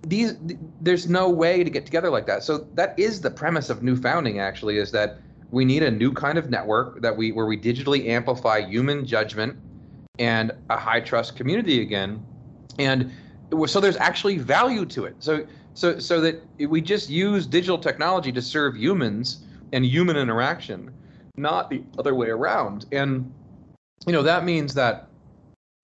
[0.07, 0.35] these
[0.81, 2.43] there's no way to get together like that.
[2.43, 5.19] So that is the premise of new founding actually is that
[5.51, 9.57] we need a new kind of network that we where we digitally amplify human judgment
[10.19, 12.25] and a high trust community again.
[12.79, 13.11] And
[13.67, 15.15] so there's actually value to it.
[15.19, 20.91] So so so that we just use digital technology to serve humans and human interaction
[21.35, 22.85] not the other way around.
[22.91, 23.31] And
[24.05, 25.07] you know that means that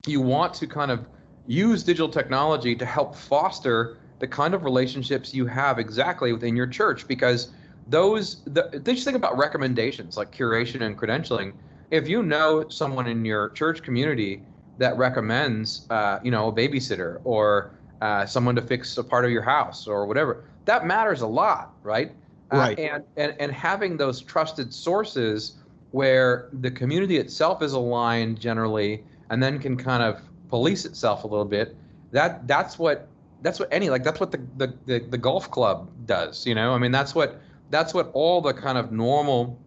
[0.08, 1.08] you want to kind of
[1.50, 6.68] use digital technology to help foster the kind of relationships you have exactly within your
[6.68, 7.52] church because
[7.88, 11.54] those the, just think about recommendations like curation and credentialing.
[11.90, 14.44] If you know someone in your church community
[14.78, 19.32] that recommends uh, you know a babysitter or uh, someone to fix a part of
[19.32, 22.12] your house or whatever that matters a lot right?
[22.54, 22.80] Uh, right.
[22.80, 25.58] uh, and, and and having those trusted sources
[25.92, 31.28] where the community itself is aligned generally and then can kind of police itself a
[31.28, 31.76] little bit
[32.12, 33.08] that that's what
[33.42, 36.74] that's what any like that's what the, the the, the golf club does you know?
[36.74, 39.58] I mean that's what that's what all the kind of normal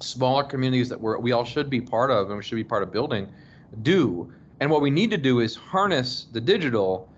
[0.00, 2.82] smaller communities that we're, we all should be part of and we should be part
[2.82, 3.28] of building
[3.82, 4.32] do.
[4.60, 7.08] And what we need to do is harness the digital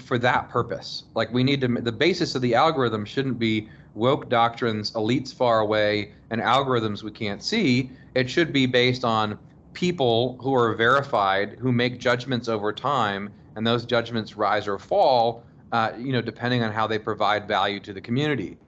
[0.00, 1.04] for that purpose.
[1.14, 5.60] Like we need to the basis of the algorithm shouldn't be woke doctrines elites far
[5.60, 7.90] away and algorithms we can't see.
[8.14, 9.38] It should be based on
[9.78, 15.44] people who are verified who make judgments over time, and those judgments rise or fall,
[15.70, 18.58] uh, you know, depending on how they provide value to the community.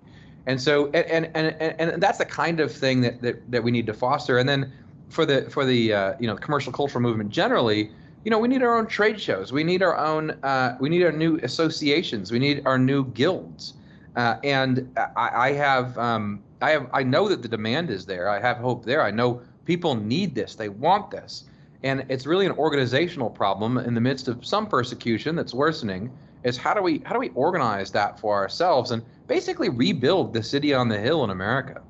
[0.46, 3.72] And so, and and and, and that's the kind of thing that, that that we
[3.72, 4.38] need to foster.
[4.38, 4.72] And then
[5.08, 7.90] for the for the uh, you know commercial cultural movement generally,
[8.24, 9.52] you know, we need our own trade shows.
[9.52, 10.30] We need our own.
[10.44, 12.30] Uh, we need our new associations.
[12.30, 13.74] We need our new guilds.
[14.14, 18.28] Uh, and I, I have um, I have I know that the demand is there.
[18.28, 19.02] I have hope there.
[19.02, 21.44] I know People need this, they want this.
[21.84, 26.10] And it's really an organizational problem in the midst of some persecution that's worsening.
[26.42, 30.42] Is how do we how do we organize that for ourselves and basically rebuild the
[30.42, 31.82] city on the hill in America?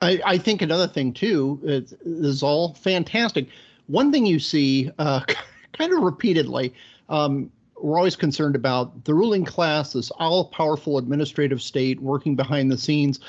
[0.00, 3.46] I, I think another thing too is, all fantastic.
[3.86, 5.20] One thing you see uh,
[5.74, 6.74] kind of repeatedly,
[7.08, 12.78] um, we're always concerned about the ruling class, this all-powerful administrative state working behind the
[12.78, 13.20] scenes.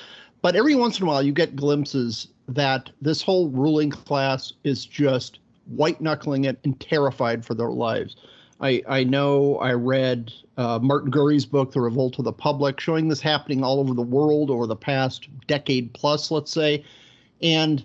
[0.42, 4.86] But every once in a while, you get glimpses that this whole ruling class is
[4.86, 8.16] just white knuckling it and terrified for their lives.
[8.62, 13.10] I, I know I read uh, Martin Gurri's book, The Revolt of the Public, showing
[13.10, 16.86] this happening all over the world over the past decade plus, let's say.
[17.42, 17.84] And,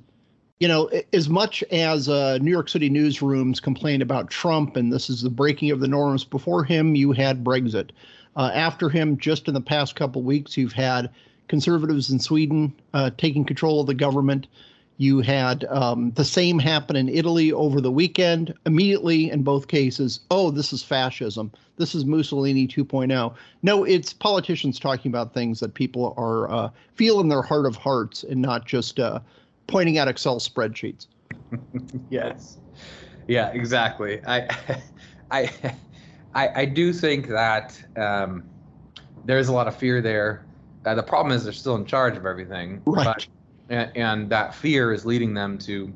[0.60, 5.10] you know, as much as uh, New York City newsrooms complain about Trump and this
[5.10, 7.90] is the breaking of the norms, before him, you had Brexit.
[8.36, 11.10] Uh, after him, just in the past couple weeks, you've had
[11.50, 14.46] conservatives in Sweden uh, taking control of the government.
[14.98, 18.54] You had um, the same happen in Italy over the weekend.
[18.66, 21.50] Immediately, in both cases, oh, this is fascism.
[21.76, 23.34] This is Mussolini 2.0.
[23.62, 27.74] No, it's politicians talking about things that people are uh, feel in their heart of
[27.74, 29.18] hearts, and not just uh,
[29.66, 31.08] pointing at Excel spreadsheets.
[32.10, 32.58] yes,
[33.26, 34.20] yeah, exactly.
[34.24, 34.48] I,
[35.32, 35.50] I,
[36.34, 38.44] I, I do think that um,
[39.24, 40.44] there's a lot of fear there.
[40.84, 42.82] Uh, the problem is they're still in charge of everything.
[42.86, 43.04] Right.
[43.04, 43.26] But,
[43.68, 45.92] and, and that fear is leading them to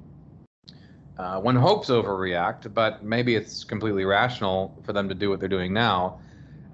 [1.18, 5.48] uh, one hopes overreact, but maybe it's completely rational for them to do what they're
[5.48, 6.20] doing now.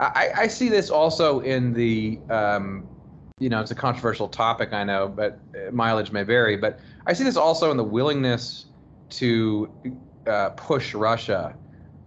[0.01, 2.89] I, I see this also in the, um,
[3.39, 6.57] you know, it's a controversial topic, I know, but uh, mileage may vary.
[6.57, 8.67] But I see this also in the willingness
[9.11, 9.71] to
[10.27, 11.55] uh, push Russia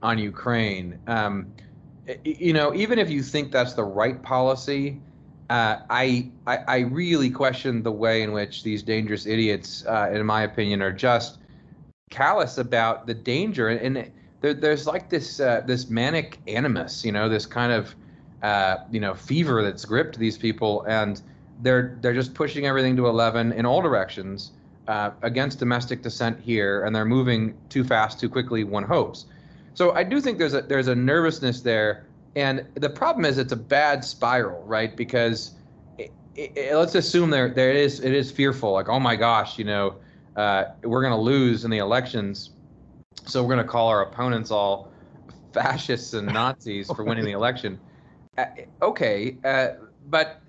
[0.01, 0.99] on Ukraine.
[1.05, 1.53] Um,
[2.23, 4.99] you know, even if you think that's the right policy,
[5.53, 10.25] uh, I, I, I really question the way in which these dangerous idiots, uh, in
[10.25, 11.37] my opinion, are just
[12.09, 13.67] callous about the danger.
[13.69, 14.11] And, and
[14.41, 17.93] there, there's like this uh, this manic animus, you know, this kind of
[18.41, 21.21] uh, you know fever that's gripped these people, and
[21.61, 24.53] they're they're just pushing everything to 11 in all directions
[24.87, 28.63] uh, against domestic dissent here, and they're moving too fast, too quickly.
[28.63, 29.27] One hopes.
[29.75, 33.53] So I do think there's a there's a nervousness there and the problem is it's
[33.53, 34.95] a bad spiral, right?
[34.95, 35.51] Because
[35.97, 39.57] it, it, let's assume there there it is it is fearful, like oh my gosh,
[39.57, 39.95] you know,
[40.35, 42.51] uh, we're going to lose in the elections,
[43.25, 44.91] so we're going to call our opponents all
[45.53, 47.79] fascists and Nazis for winning the election.
[48.35, 48.45] Uh,
[48.81, 49.67] okay, uh,
[50.07, 50.41] but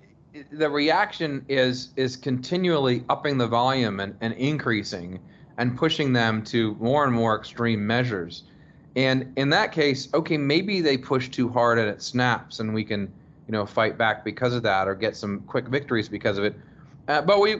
[0.51, 5.19] the reaction is is continually upping the volume and, and increasing
[5.57, 8.43] and pushing them to more and more extreme measures.
[8.95, 12.83] And in that case, okay, maybe they push too hard and it snaps, and we
[12.83, 13.11] can,
[13.47, 16.55] you know, fight back because of that or get some quick victories because of it.
[17.07, 17.57] Uh, but we,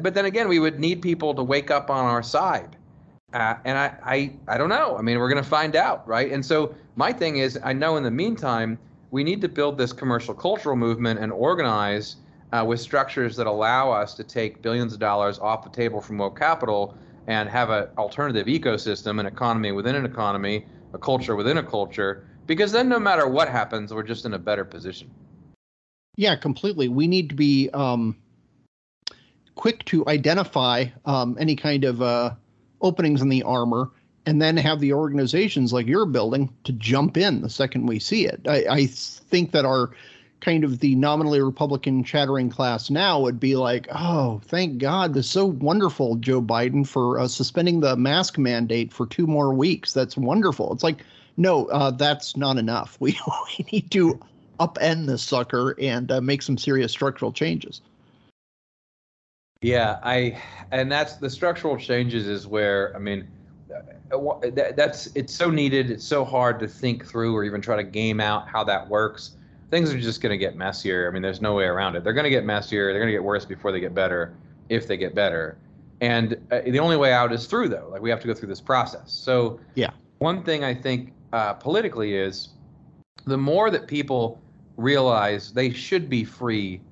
[0.00, 2.76] but then again, we would need people to wake up on our side.
[3.32, 4.98] Uh, and I, I, I don't know.
[4.98, 6.30] I mean, we're going to find out, right?
[6.30, 8.78] And so my thing is, I know in the meantime,
[9.10, 12.16] we need to build this commercial cultural movement and organize
[12.52, 16.18] uh, with structures that allow us to take billions of dollars off the table from
[16.18, 16.94] woke capital
[17.26, 22.28] and have an alternative ecosystem, an economy within an economy, a culture within a culture,
[22.46, 25.10] because then no matter what happens, we're just in a better position.
[26.16, 26.88] Yeah, completely.
[26.88, 28.16] We need to be um,
[29.54, 32.34] quick to identify um, any kind of uh,
[32.80, 33.90] openings in the armor
[34.26, 38.26] and then have the organizations like you're building to jump in the second we see
[38.26, 38.40] it.
[38.46, 39.90] I, I think that our
[40.42, 45.26] kind of the nominally Republican chattering class now would be like, oh, thank God, this
[45.26, 49.92] is so wonderful, Joe Biden, for uh, suspending the mask mandate for two more weeks.
[49.94, 50.72] That's wonderful.
[50.72, 50.98] It's like,
[51.36, 52.98] no, uh, that's not enough.
[53.00, 53.18] We,
[53.58, 54.20] we need to
[54.60, 57.80] upend this sucker and uh, make some serious structural changes.
[59.60, 63.28] Yeah, I, and that's the structural changes is where, I mean,
[64.12, 65.90] uh, that's it's so needed.
[65.90, 69.36] It's so hard to think through or even try to game out how that works
[69.72, 71.08] things are just going to get messier.
[71.08, 72.04] I mean, there's no way around it.
[72.04, 72.92] They're going to get messier.
[72.92, 74.34] They're going to get worse before they get better,
[74.68, 75.56] if they get better.
[76.02, 77.88] And uh, the only way out is through, though.
[77.90, 79.10] Like we have to go through this process.
[79.10, 79.90] So, yeah.
[80.18, 82.50] One thing I think uh, politically is
[83.24, 84.42] the more that people
[84.76, 86.82] realize they should be free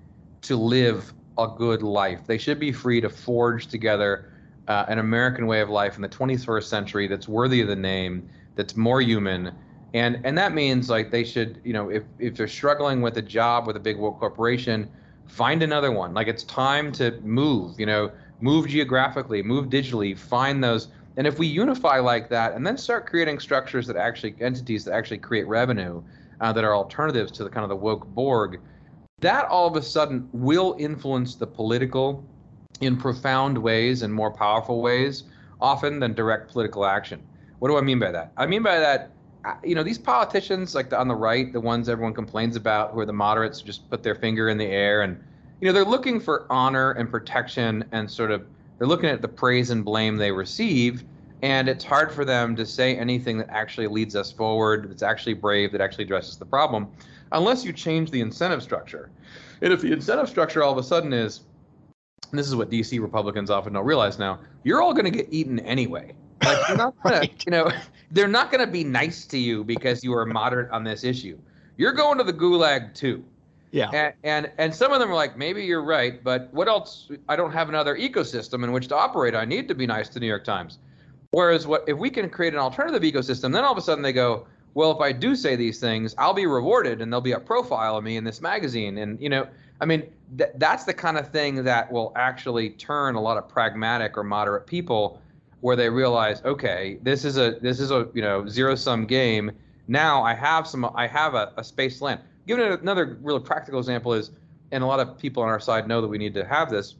[0.40, 2.20] to live a good life.
[2.26, 4.32] They should be free to forge together
[4.68, 8.26] uh, an American way of life in the 21st century that's worthy of the name,
[8.57, 9.52] that's more human,
[9.95, 13.22] and and that means like they should you know if if they're struggling with a
[13.22, 14.88] job with a big woke corporation
[15.26, 16.12] find another one.
[16.12, 18.11] Like it's time to move you know
[18.41, 20.88] move geographically move digitally find those.
[21.16, 24.95] And if we unify like that and then start creating structures that actually entities that
[24.95, 26.03] actually create revenue
[26.41, 28.61] uh, that are alternatives to the kind of the woke borg
[29.20, 32.24] that all of a sudden will influence the political
[32.80, 35.24] in profound ways and more powerful ways
[35.61, 37.22] often than direct political action.
[37.59, 38.32] What do i mean by that?
[38.36, 39.11] I mean by that
[39.64, 43.01] you know, these politicians, like the, on the right, the ones everyone complains about, who
[43.01, 45.22] are the moderates, just put their finger in the air, and
[45.61, 48.47] you know, they're looking for honor and protection, and sort of
[48.78, 51.05] they're looking at the praise and blame they receive,
[51.43, 55.34] and it's hard for them to say anything that actually leads us forward, that's actually
[55.34, 56.88] brave, that actually addresses the problem,
[57.32, 59.11] unless you change the incentive structure.
[59.62, 61.43] And if the incentive structure all of a sudden is,
[62.30, 65.28] and this is what DC Republicans often don't realize now, you're all going to get
[65.30, 66.14] eaten anyway.
[66.43, 67.45] Like you're not gonna, right.
[67.47, 67.70] you know,
[68.11, 71.38] they're not going to be nice to you because you are moderate on this issue.
[71.76, 73.24] You're going to the gulag too.
[73.72, 73.90] Yeah.
[73.92, 77.11] And, and and some of them are like, maybe you're right, but what else?
[77.28, 79.34] I don't have another ecosystem in which to operate.
[79.34, 80.78] I need to be nice to New York Times.
[81.30, 84.12] Whereas what if we can create an alternative ecosystem, then all of a sudden they
[84.12, 87.40] go, well, if I do say these things, I'll be rewarded and there'll be a
[87.40, 88.98] profile of me in this magazine.
[88.98, 89.46] And you know,
[89.80, 90.02] I mean,
[90.36, 94.24] th- that's the kind of thing that will actually turn a lot of pragmatic or
[94.24, 95.22] moderate people
[95.61, 99.50] where they realize, okay, this is a this is a you know zero sum game.
[99.88, 102.20] Now I have some I have a, a space land.
[102.46, 104.30] Given another really practical example is,
[104.72, 106.94] and a lot of people on our side know that we need to have this.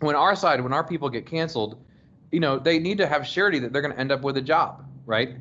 [0.00, 1.82] When our side, when our people get canceled,
[2.30, 4.42] you know, they need to have surety that they're going to end up with a
[4.42, 5.36] job, right?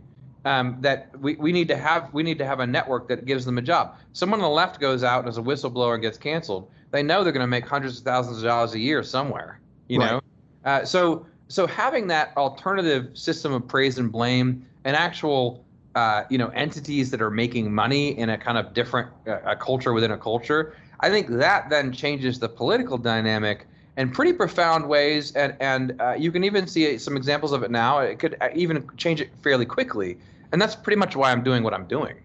[0.46, 3.46] Um, that we, we need to have we need to have a network that gives
[3.46, 3.96] them a job.
[4.14, 6.70] Someone on the left goes out as a whistleblower and gets canceled.
[6.92, 10.00] They know they're going to make hundreds of thousands of dollars a year somewhere, you
[10.00, 10.12] right.
[10.12, 10.22] know.
[10.64, 15.64] Uh, so so having that alternative system of praise and blame, and actual
[15.96, 19.56] uh, you know entities that are making money in a kind of different uh, a
[19.56, 23.68] culture within a culture, I think that then changes the political dynamic
[23.98, 27.72] in pretty profound ways, and and uh, you can even see some examples of it
[27.72, 28.00] now.
[28.00, 30.18] It could uh, even change it fairly quickly,
[30.52, 32.16] and that's pretty much why I'm doing what I'm doing.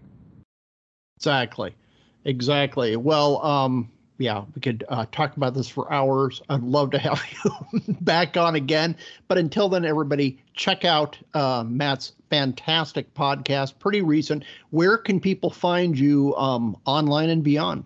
[1.17, 1.75] Exactly,
[2.25, 2.95] exactly.
[2.95, 3.91] Well, um,
[4.21, 6.41] yeah, we could uh, talk about this for hours.
[6.49, 8.95] I'd love to have you back on again.
[9.27, 14.43] But until then, everybody, check out uh, Matt's fantastic podcast, pretty recent.
[14.69, 17.83] Where can people find you um, online and beyond?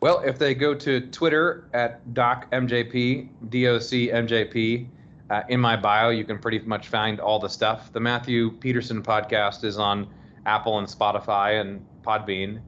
[0.00, 4.88] Well, if they go to Twitter at DocMJP, D-O-C-M-J-P,
[5.28, 7.92] uh, in my bio, you can pretty much find all the stuff.
[7.92, 10.08] The Matthew Peterson podcast is on
[10.46, 12.60] Apple and Spotify and Podbean.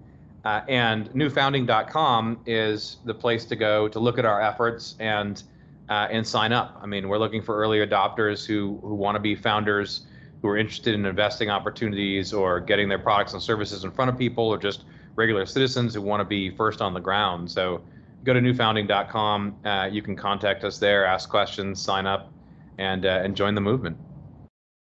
[0.44, 5.44] Uh, and newfounding.com is the place to go to look at our efforts and
[5.88, 6.78] uh, and sign up.
[6.82, 10.06] I mean, we're looking for early adopters who who want to be founders,
[10.40, 14.18] who are interested in investing opportunities or getting their products and services in front of
[14.18, 14.84] people, or just
[15.14, 17.50] regular citizens who want to be first on the ground.
[17.50, 17.82] So
[18.24, 19.56] go to newfounding.com.
[19.64, 22.32] Uh, you can contact us there, ask questions, sign up,
[22.78, 23.96] and uh, and join the movement.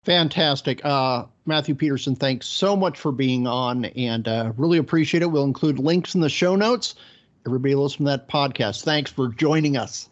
[0.06, 0.86] Fantastic.
[0.86, 5.32] Uh, Matthew Peterson, thanks so much for being on and uh, really appreciate it.
[5.32, 6.96] We'll include links in the show notes.
[7.48, 8.84] Everybody listen to that podcast.
[8.84, 10.10] Thanks for joining us.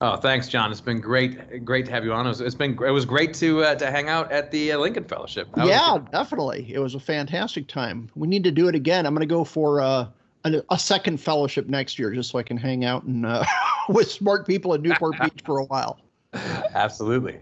[0.00, 0.70] Oh, thanks, John.
[0.70, 2.26] It's been great, great to have you on.
[2.26, 4.78] It was, it's been, it was great to uh, to hang out at the uh,
[4.78, 5.48] Lincoln Fellowship.
[5.56, 6.72] That yeah, definitely.
[6.72, 8.08] It was a fantastic time.
[8.14, 9.06] We need to do it again.
[9.06, 10.06] I'm going to go for uh,
[10.44, 13.44] a, a, second fellowship next year, just so I can hang out and uh,
[13.88, 15.98] with smart people at Newport Beach for a while.
[16.74, 17.40] Absolutely.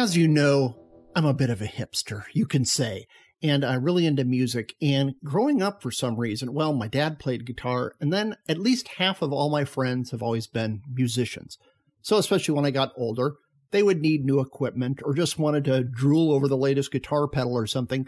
[0.00, 0.76] As you know,
[1.14, 3.04] I'm a bit of a hipster, you can say,
[3.42, 4.72] and I'm really into music.
[4.80, 8.94] And growing up, for some reason, well, my dad played guitar, and then at least
[8.96, 11.58] half of all my friends have always been musicians.
[12.00, 13.34] So, especially when I got older,
[13.72, 17.52] they would need new equipment or just wanted to drool over the latest guitar pedal
[17.52, 18.06] or something.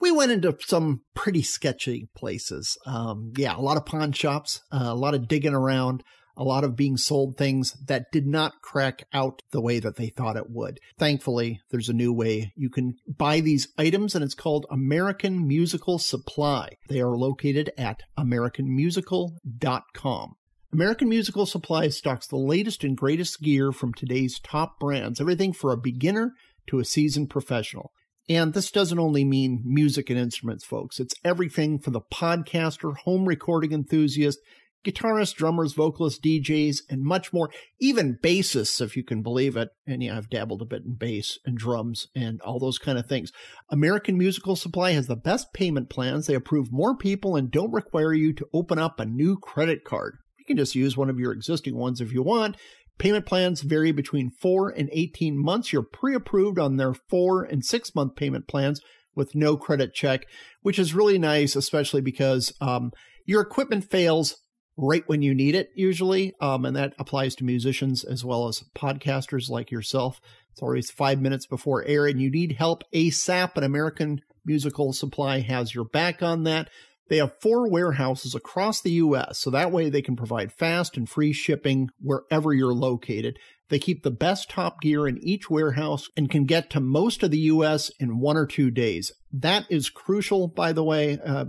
[0.00, 2.76] We went into some pretty sketchy places.
[2.84, 6.02] Um, yeah, a lot of pawn shops, uh, a lot of digging around
[6.38, 10.08] a lot of being sold things that did not crack out the way that they
[10.08, 10.78] thought it would.
[10.96, 15.98] Thankfully, there's a new way you can buy these items, and it's called American Musical
[15.98, 16.70] Supply.
[16.88, 20.34] They are located at AmericanMusical.com.
[20.72, 25.72] American Musical Supply stocks the latest and greatest gear from today's top brands, everything for
[25.72, 26.34] a beginner
[26.68, 27.90] to a seasoned professional.
[28.28, 31.00] And this doesn't only mean music and instruments, folks.
[31.00, 34.38] It's everything for the podcaster, home recording enthusiast,
[34.84, 37.50] guitarists, drummers, vocalists, DJs, and much more,
[37.80, 39.70] even bassists, if you can believe it.
[39.86, 43.06] And yeah, I've dabbled a bit in bass and drums and all those kind of
[43.06, 43.32] things.
[43.70, 46.26] American Musical Supply has the best payment plans.
[46.26, 50.18] They approve more people and don't require you to open up a new credit card.
[50.38, 52.56] You can just use one of your existing ones if you want.
[52.98, 55.72] Payment plans vary between 4 and 18 months.
[55.72, 58.80] You're pre approved on their 4 and 6 month payment plans
[59.14, 60.26] with no credit check,
[60.62, 62.92] which is really nice, especially because um,
[63.24, 64.36] your equipment fails
[64.78, 66.32] right when you need it, usually.
[66.40, 70.20] Um, and that applies to musicians as well as podcasters like yourself.
[70.52, 73.56] It's always five minutes before air, and you need help ASAP.
[73.56, 76.70] An American Musical Supply has your back on that.
[77.08, 81.08] They have four warehouses across the U.S., so that way they can provide fast and
[81.08, 83.38] free shipping wherever you're located.
[83.70, 87.30] They keep the best top gear in each warehouse and can get to most of
[87.30, 87.90] the U.S.
[87.98, 89.12] in one or two days.
[89.32, 91.18] That is crucial, by the way.
[91.24, 91.46] Uh,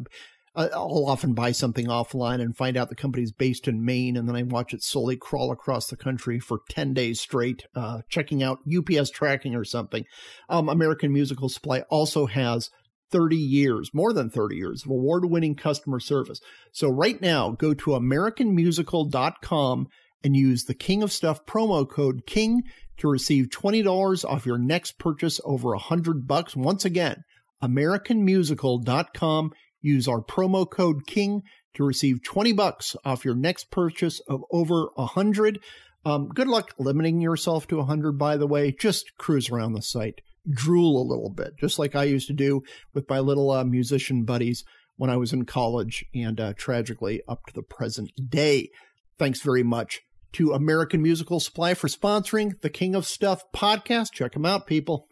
[0.59, 4.35] I'll often buy something offline and find out the company's based in Maine, and then
[4.35, 8.59] I watch it slowly crawl across the country for 10 days straight, uh, checking out
[8.67, 10.03] UPS tracking or something.
[10.49, 12.69] Um, American Musical Supply also has
[13.11, 16.41] 30 years, more than 30 years of award winning customer service.
[16.71, 19.87] So right now, go to AmericanMusical.com
[20.23, 22.63] and use the King of Stuff promo code KING
[22.97, 26.55] to receive $20 off your next purchase over 100 bucks.
[26.55, 27.23] Once again,
[27.63, 29.53] AmericanMusical.com.
[29.81, 31.43] Use our promo code KING
[31.75, 35.59] to receive 20 bucks off your next purchase of over 100.
[36.05, 38.71] Um, good luck limiting yourself to 100, by the way.
[38.71, 42.63] Just cruise around the site, drool a little bit, just like I used to do
[42.93, 44.63] with my little uh, musician buddies
[44.97, 48.69] when I was in college and uh, tragically up to the present day.
[49.17, 50.01] Thanks very much
[50.33, 54.11] to American Musical Supply for sponsoring the King of Stuff podcast.
[54.13, 55.07] Check them out, people.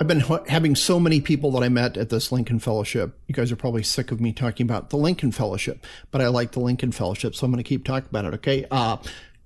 [0.00, 3.16] I've been having so many people that I met at this Lincoln Fellowship.
[3.28, 6.52] You guys are probably sick of me talking about the Lincoln Fellowship, but I like
[6.52, 8.34] the Lincoln Fellowship, so I'm going to keep talking about it.
[8.34, 8.66] Okay.
[8.70, 8.96] Uh,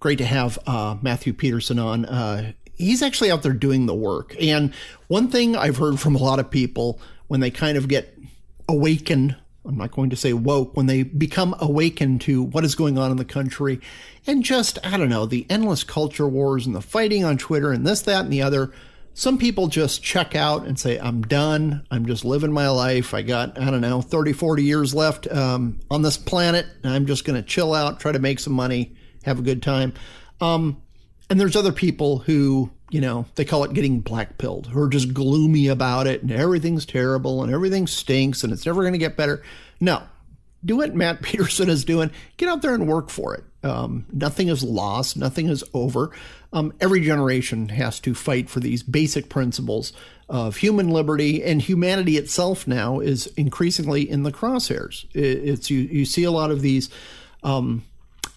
[0.00, 2.06] great to have uh, Matthew Peterson on.
[2.06, 4.34] Uh, he's actually out there doing the work.
[4.40, 4.72] And
[5.08, 8.16] one thing I've heard from a lot of people when they kind of get
[8.68, 9.36] awakened
[9.68, 13.10] I'm not going to say woke, when they become awakened to what is going on
[13.10, 13.80] in the country
[14.26, 17.86] and just, I don't know, the endless culture wars and the fighting on Twitter and
[17.86, 18.72] this, that, and the other.
[19.18, 21.84] Some people just check out and say, I'm done.
[21.90, 23.14] I'm just living my life.
[23.14, 26.66] I got, I don't know, 30, 40 years left um, on this planet.
[26.84, 28.94] I'm just going to chill out, try to make some money,
[29.24, 29.92] have a good time.
[30.40, 30.80] Um,
[31.28, 34.88] and there's other people who, you know, they call it getting black pilled, who are
[34.88, 39.00] just gloomy about it and everything's terrible and everything stinks and it's never going to
[39.00, 39.42] get better.
[39.80, 40.00] No,
[40.64, 42.10] do what Matt Peterson is doing.
[42.36, 43.44] Get out there and work for it.
[43.62, 46.10] Um, nothing is lost, nothing is over.
[46.52, 49.92] Um, every generation has to fight for these basic principles
[50.28, 55.06] of human liberty, and humanity itself now is increasingly in the crosshairs.
[55.14, 56.90] it's you, you see a lot of these
[57.42, 57.82] um,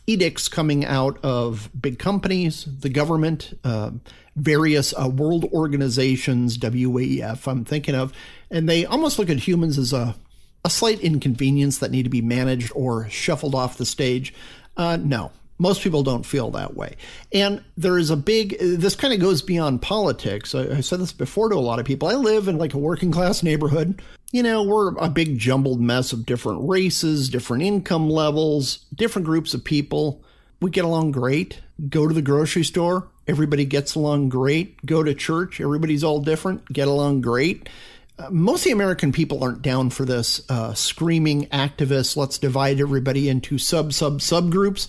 [0.07, 3.91] edicts coming out of big companies, the government, uh,
[4.35, 8.13] various uh, world organizations, WEF, I'm thinking of,
[8.49, 10.15] and they almost look at humans as a
[10.63, 14.33] a slight inconvenience that need to be managed or shuffled off the stage.
[14.77, 16.95] Uh, no, most people don't feel that way.
[17.31, 20.55] And there is a big, this kind of goes beyond politics.
[20.55, 22.07] I, I, said this before to a lot of people.
[22.07, 24.01] I live in like a working class neighborhood.
[24.31, 29.53] You know, we're a big jumbled mess of different races, different income levels, different groups
[29.53, 30.23] of people.
[30.61, 31.59] We get along great.
[31.89, 34.83] Go to the grocery store, everybody gets along great.
[34.85, 37.67] Go to church, everybody's all different, get along great
[38.29, 43.29] most of the American people aren't down for this uh, screaming activists, let's divide everybody
[43.29, 44.87] into sub sub subgroups.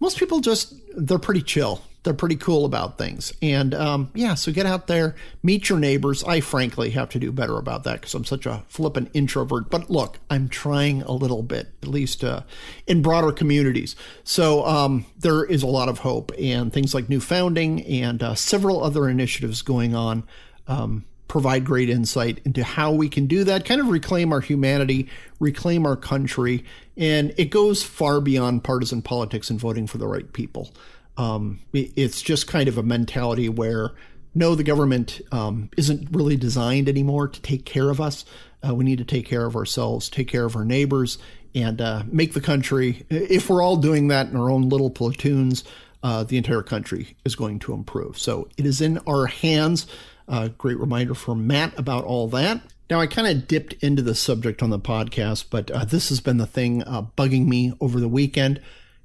[0.00, 1.82] Most people just, they're pretty chill.
[2.02, 3.34] They're pretty cool about things.
[3.42, 6.24] And um, yeah, so get out there, meet your neighbors.
[6.24, 9.68] I frankly have to do better about that because I'm such a flippant introvert.
[9.68, 12.40] But look, I'm trying a little bit, at least uh,
[12.86, 13.96] in broader communities.
[14.24, 18.34] So um, there is a lot of hope and things like new founding and uh,
[18.34, 20.26] several other initiatives going on.
[20.66, 25.08] Um, provide great insight into how we can do that, kind of reclaim our humanity,
[25.38, 26.64] reclaim our country.
[26.96, 30.72] And it goes far beyond partisan politics and voting for the right people.
[31.16, 33.92] Um, it's just kind of a mentality where
[34.34, 38.24] no, the government um, isn't really designed anymore to take care of us.
[38.66, 41.18] Uh, we need to take care of ourselves, take care of our neighbors,
[41.54, 43.06] and uh, make the country.
[43.08, 45.62] If we're all doing that in our own little platoons,
[46.02, 48.18] uh, the entire country is going to improve.
[48.18, 49.86] So it is in our hands.
[50.30, 52.62] A great reminder for Matt about all that.
[52.88, 56.20] Now, I kind of dipped into the subject on the podcast, but uh, this has
[56.20, 58.60] been the thing uh, bugging me over the weekend.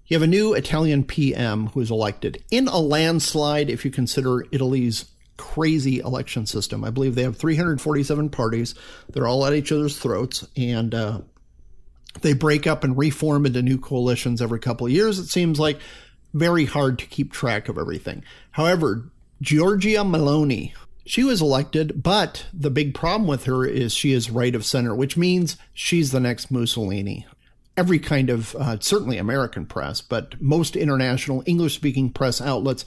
[0.06, 4.46] You have a new Italian PM who is elected in a landslide if you consider
[4.52, 5.06] Italy's
[5.38, 6.84] crazy election system.
[6.84, 8.76] I believe they have 347 parties.
[9.10, 11.22] They're all at each other's throats, and uh,
[12.22, 15.18] they break up and reform into new coalitions every couple of years.
[15.18, 15.80] It seems like
[16.36, 18.24] very hard to keep track of everything.
[18.52, 19.10] However,
[19.42, 20.74] Giorgia Meloni,
[21.06, 24.96] she was elected, but the big problem with her is she is right of center,
[24.96, 27.26] which means she's the next Mussolini.
[27.78, 32.86] Every kind of, uh, certainly American press, but most international English speaking press outlets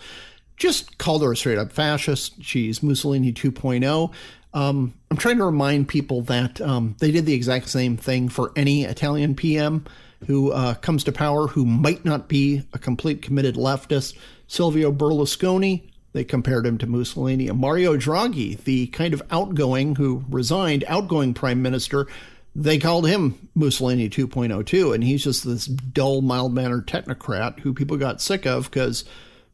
[0.57, 2.43] just called her a straight up fascist.
[2.43, 4.13] She's Mussolini 2.0.
[4.53, 8.53] Um, I'm trying to remind people that um, they did the exact same thing for
[8.57, 9.85] any Italian PM
[10.27, 14.17] who uh, comes to power who might not be a complete committed leftist.
[14.49, 17.51] Silvio Berlusconi, they compared him to Mussolini.
[17.51, 22.07] Mario Draghi, the kind of outgoing who resigned, outgoing prime minister,
[22.55, 24.95] they called him Mussolini 2.02.
[24.95, 29.05] And he's just this dull, mild mannered technocrat who people got sick of because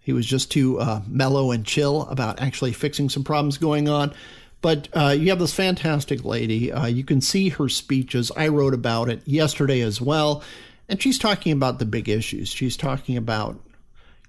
[0.00, 4.14] he was just too uh, mellow and chill about actually fixing some problems going on.
[4.62, 6.72] But uh, you have this fantastic lady.
[6.72, 8.32] Uh, you can see her speeches.
[8.36, 10.42] I wrote about it yesterday as well.
[10.88, 12.48] And she's talking about the big issues.
[12.48, 13.58] She's talking about,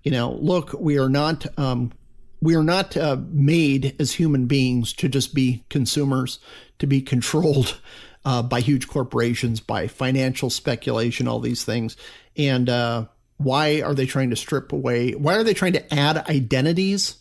[0.03, 1.45] you know, look, we are not.
[1.57, 1.91] Um,
[2.45, 6.37] we are not uh, made as human beings to just be consumers,
[6.77, 7.81] to be controlled
[8.25, 11.97] uh, by huge corporations, by financial speculation, all these things.
[12.37, 13.05] And uh,
[13.37, 15.13] why are they trying to strip away?
[15.13, 17.15] Why are they trying to add identities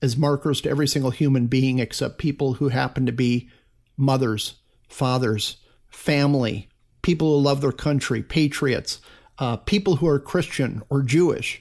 [0.00, 3.50] as markers to every single human being except people who happen to be
[3.96, 5.56] mothers, fathers,
[5.88, 6.68] family,
[7.02, 9.00] people who love their country, patriots,
[9.40, 11.60] uh, people who are Christian or Jewish.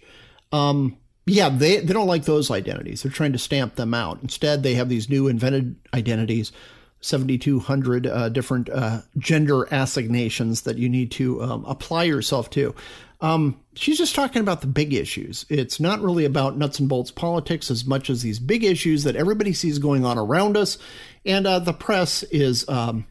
[0.51, 0.97] Um,
[1.27, 3.03] yeah, they, they don't like those identities.
[3.03, 4.19] They're trying to stamp them out.
[4.21, 6.53] Instead, they have these new invented identities,
[7.01, 12.73] 7,200 uh, different uh, gender assignations that you need to um, apply yourself to.
[13.19, 15.45] Um, she's just talking about the big issues.
[15.49, 19.15] It's not really about nuts and bolts politics as much as these big issues that
[19.15, 20.77] everybody sees going on around us.
[21.25, 23.05] And uh, the press is um,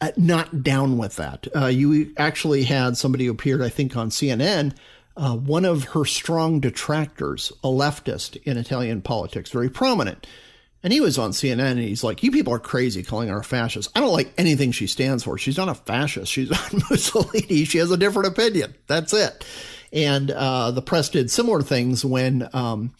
[0.00, 1.48] uh, not down with that.
[1.56, 4.76] Uh, you actually had somebody who appeared, I think, on CNN.
[5.16, 10.26] Uh, one of her strong detractors, a leftist in Italian politics, very prominent,
[10.82, 13.44] and he was on CNN and he's like, You people are crazy calling her a
[13.44, 13.90] fascist.
[13.96, 15.36] I don't like anything she stands for.
[15.36, 16.30] She's not a fascist.
[16.30, 17.64] She's not Mussolini.
[17.64, 18.74] She has a different opinion.
[18.86, 19.44] That's it.
[19.92, 22.94] And uh, the press did similar things when um,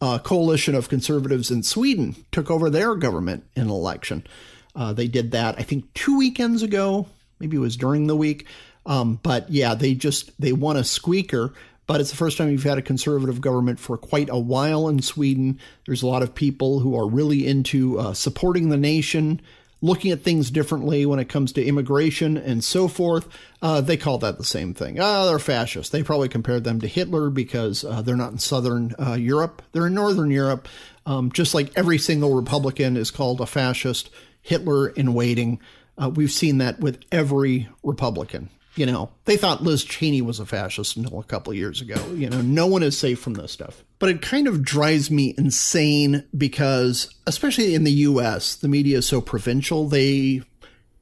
[0.00, 4.26] a coalition of conservatives in Sweden took over their government in an election.
[4.74, 7.06] Uh, they did that, I think, two weekends ago.
[7.40, 8.46] Maybe it was during the week.
[8.88, 11.52] Um, but yeah, they just they won a squeaker
[11.88, 15.00] but it's the first time you've had a conservative government for quite a while in
[15.00, 15.58] Sweden.
[15.86, 19.40] There's a lot of people who are really into uh, supporting the nation,
[19.80, 23.26] looking at things differently when it comes to immigration and so forth.
[23.62, 25.00] Uh, they call that the same thing.
[25.00, 25.90] Ah, they're fascists.
[25.90, 29.86] They probably compared them to Hitler because uh, they're not in southern uh, Europe, they're
[29.86, 30.68] in northern Europe.
[31.06, 34.10] Um, just like every single Republican is called a fascist,
[34.42, 35.58] Hitler in waiting.
[35.96, 38.50] Uh, we've seen that with every Republican.
[38.78, 41.96] You know, they thought Liz Cheney was a fascist until a couple years ago.
[42.14, 43.82] You know, no one is safe from this stuff.
[43.98, 49.08] But it kind of drives me insane because, especially in the US, the media is
[49.08, 49.88] so provincial.
[49.88, 50.42] They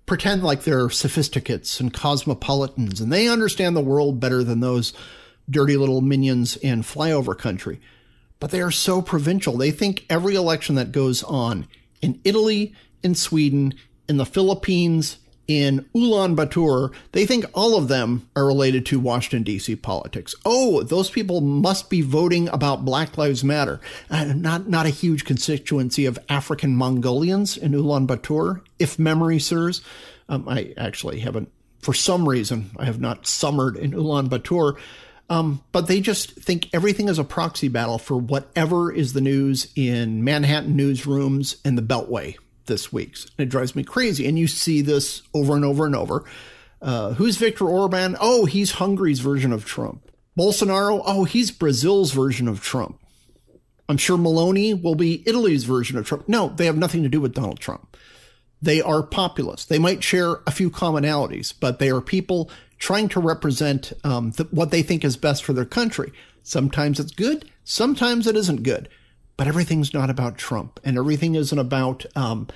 [0.06, 4.94] pretend like they're sophisticates and cosmopolitans and they understand the world better than those
[5.50, 7.78] dirty little minions in flyover country.
[8.40, 9.56] But they are so provincial.
[9.58, 11.68] They think every election that goes on
[12.00, 13.74] in Italy, in Sweden,
[14.08, 15.18] in the Philippines,
[15.48, 19.76] in Ulaanbaatar, they think all of them are related to Washington, D.C.
[19.76, 20.34] politics.
[20.44, 23.80] Oh, those people must be voting about Black Lives Matter.
[24.10, 29.82] Uh, not, not a huge constituency of African Mongolians in Ulaanbaatar, if memory serves.
[30.28, 34.76] Um, I actually haven't, for some reason, I have not summered in Ulaanbaatar.
[35.28, 39.66] Um, but they just think everything is a proxy battle for whatever is the news
[39.74, 42.36] in Manhattan newsrooms and the Beltway
[42.66, 43.24] this week's.
[43.24, 44.26] And it drives me crazy.
[44.26, 46.24] And you see this over and over and over.
[46.80, 48.16] Uh, who's Viktor Orban?
[48.20, 50.10] Oh, he's Hungary's version of Trump.
[50.38, 51.02] Bolsonaro?
[51.04, 53.00] Oh, he's Brazil's version of Trump.
[53.88, 56.28] I'm sure Meloni will be Italy's version of Trump.
[56.28, 57.96] No, they have nothing to do with Donald Trump.
[58.60, 59.66] They are populists.
[59.66, 64.70] They might share a few commonalities, but they are people trying to represent um, what
[64.70, 66.12] they think is best for their country.
[66.42, 68.88] Sometimes it's good, sometimes it isn't good
[69.36, 72.48] but everything's not about Trump, and everything isn't about um,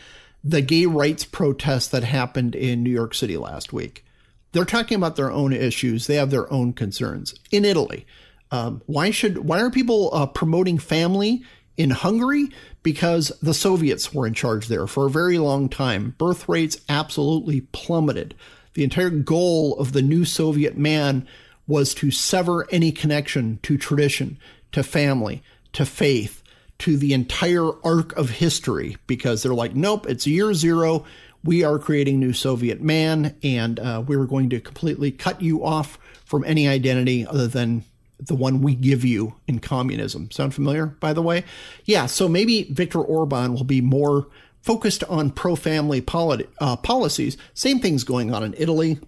[0.42, 4.04] the gay rights protests that happened in New York City last week.
[4.52, 6.06] They're talking about their own issues.
[6.06, 7.34] They have their own concerns.
[7.50, 8.06] In Italy,
[8.50, 11.44] um, why should why are people uh, promoting family
[11.76, 12.48] in Hungary?
[12.82, 16.14] Because the Soviets were in charge there for a very long time.
[16.18, 18.34] Birth rates absolutely plummeted.
[18.74, 21.28] The entire goal of the new Soviet man
[21.66, 24.38] was to sever any connection to tradition,
[24.72, 26.39] to family, to faith,
[26.80, 31.04] to the entire arc of history because they're like, nope, it's year zero.
[31.42, 35.64] We are creating new Soviet man, and uh, we are going to completely cut you
[35.64, 37.84] off from any identity other than
[38.18, 40.30] the one we give you in communism.
[40.30, 41.44] Sound familiar, by the way?
[41.84, 44.26] Yeah, so maybe Viktor Orban will be more
[44.60, 46.04] focused on pro family
[46.60, 47.36] uh, policies.
[47.54, 48.98] Same thing's going on in Italy.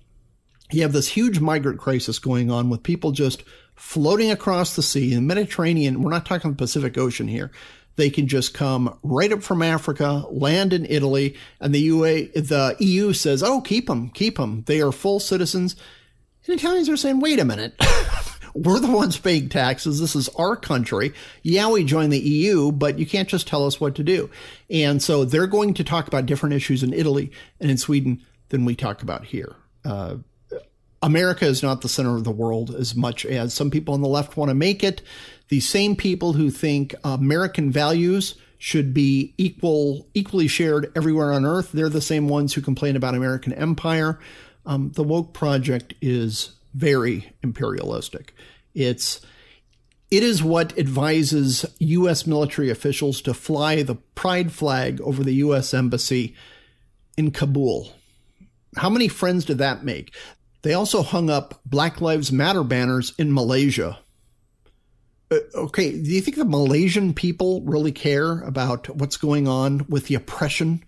[0.70, 3.42] You have this huge migrant crisis going on with people just
[3.74, 6.02] floating across the sea in the Mediterranean.
[6.02, 7.50] We're not talking the Pacific Ocean here.
[7.96, 12.76] They can just come right up from Africa, land in Italy, and the UA, the
[12.78, 14.64] EU says, "Oh, keep them, keep them.
[14.66, 15.76] They are full citizens."
[16.46, 17.74] And Italians are saying, "Wait a minute."
[18.54, 19.98] We're the ones paying taxes.
[19.98, 21.14] This is our country.
[21.42, 24.28] Yeah, we joined the EU, but you can't just tell us what to do.
[24.68, 28.66] And so they're going to talk about different issues in Italy and in Sweden than
[28.66, 29.56] we talk about here.
[29.86, 30.16] Uh,
[31.02, 34.08] America is not the center of the world as much as some people on the
[34.08, 35.02] left want to make it.
[35.48, 41.72] The same people who think American values should be equal, equally shared everywhere on earth.
[41.72, 44.20] They're the same ones who complain about American empire.
[44.64, 48.34] Um, the woke project is very imperialistic.
[48.72, 49.20] It's
[50.12, 52.26] it is what advises U.S.
[52.26, 55.74] military officials to fly the pride flag over the U.S.
[55.74, 56.36] embassy
[57.16, 57.92] in Kabul.
[58.76, 60.14] How many friends did that make?
[60.62, 63.98] They also hung up Black Lives Matter banners in Malaysia.
[65.30, 70.06] Uh, okay, do you think the Malaysian people really care about what's going on with
[70.06, 70.84] the oppression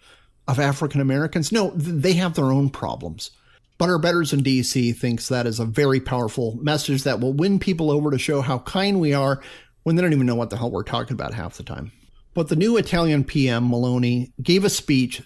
[0.46, 1.50] of African Americans?
[1.50, 3.30] No, they have their own problems.
[3.76, 7.90] Butter Betters in DC thinks that is a very powerful message that will win people
[7.90, 9.42] over to show how kind we are
[9.82, 11.90] when they don't even know what the hell we're talking about half the time.
[12.34, 15.22] But the new Italian PM, Meloni, gave a speech.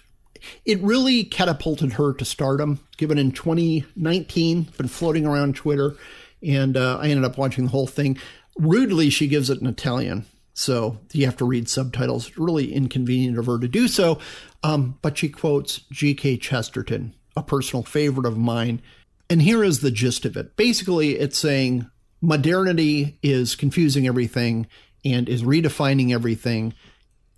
[0.65, 5.95] It really catapulted her to stardom, given in 2019, been floating around Twitter,
[6.41, 8.17] and uh, I ended up watching the whole thing.
[8.57, 10.25] Rudely, she gives it in Italian.
[10.53, 12.27] So you have to read subtitles.
[12.27, 14.19] It's really inconvenient of her to do so.
[14.61, 16.35] Um, but she quotes G.K.
[16.37, 18.81] Chesterton, a personal favorite of mine.
[19.29, 20.57] And here is the gist of it.
[20.57, 21.89] Basically, it's saying
[22.21, 24.67] modernity is confusing everything
[25.05, 26.73] and is redefining everything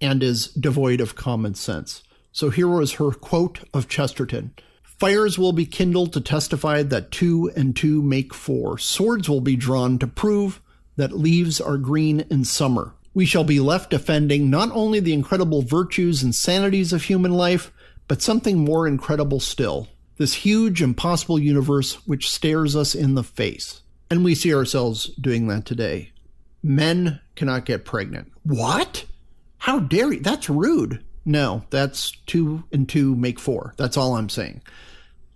[0.02, 2.02] and is devoid of common sense.
[2.32, 4.54] So here was her quote of Chesterton
[4.84, 8.78] Fires will be kindled to testify that two and two make four.
[8.78, 10.62] Swords will be drawn to prove
[10.96, 12.94] that leaves are green in summer.
[13.14, 17.72] We shall be left defending not only the incredible virtues and sanities of human life,
[18.08, 23.82] but something more incredible still this huge, impossible universe which stares us in the face.
[24.12, 26.12] And we see ourselves doing that today.
[26.62, 28.32] Men cannot get pregnant.
[28.44, 29.06] What?
[29.58, 30.20] How dare you?
[30.20, 31.04] That's rude.
[31.26, 33.74] No, that's two and two make four.
[33.78, 34.62] That's all I'm saying.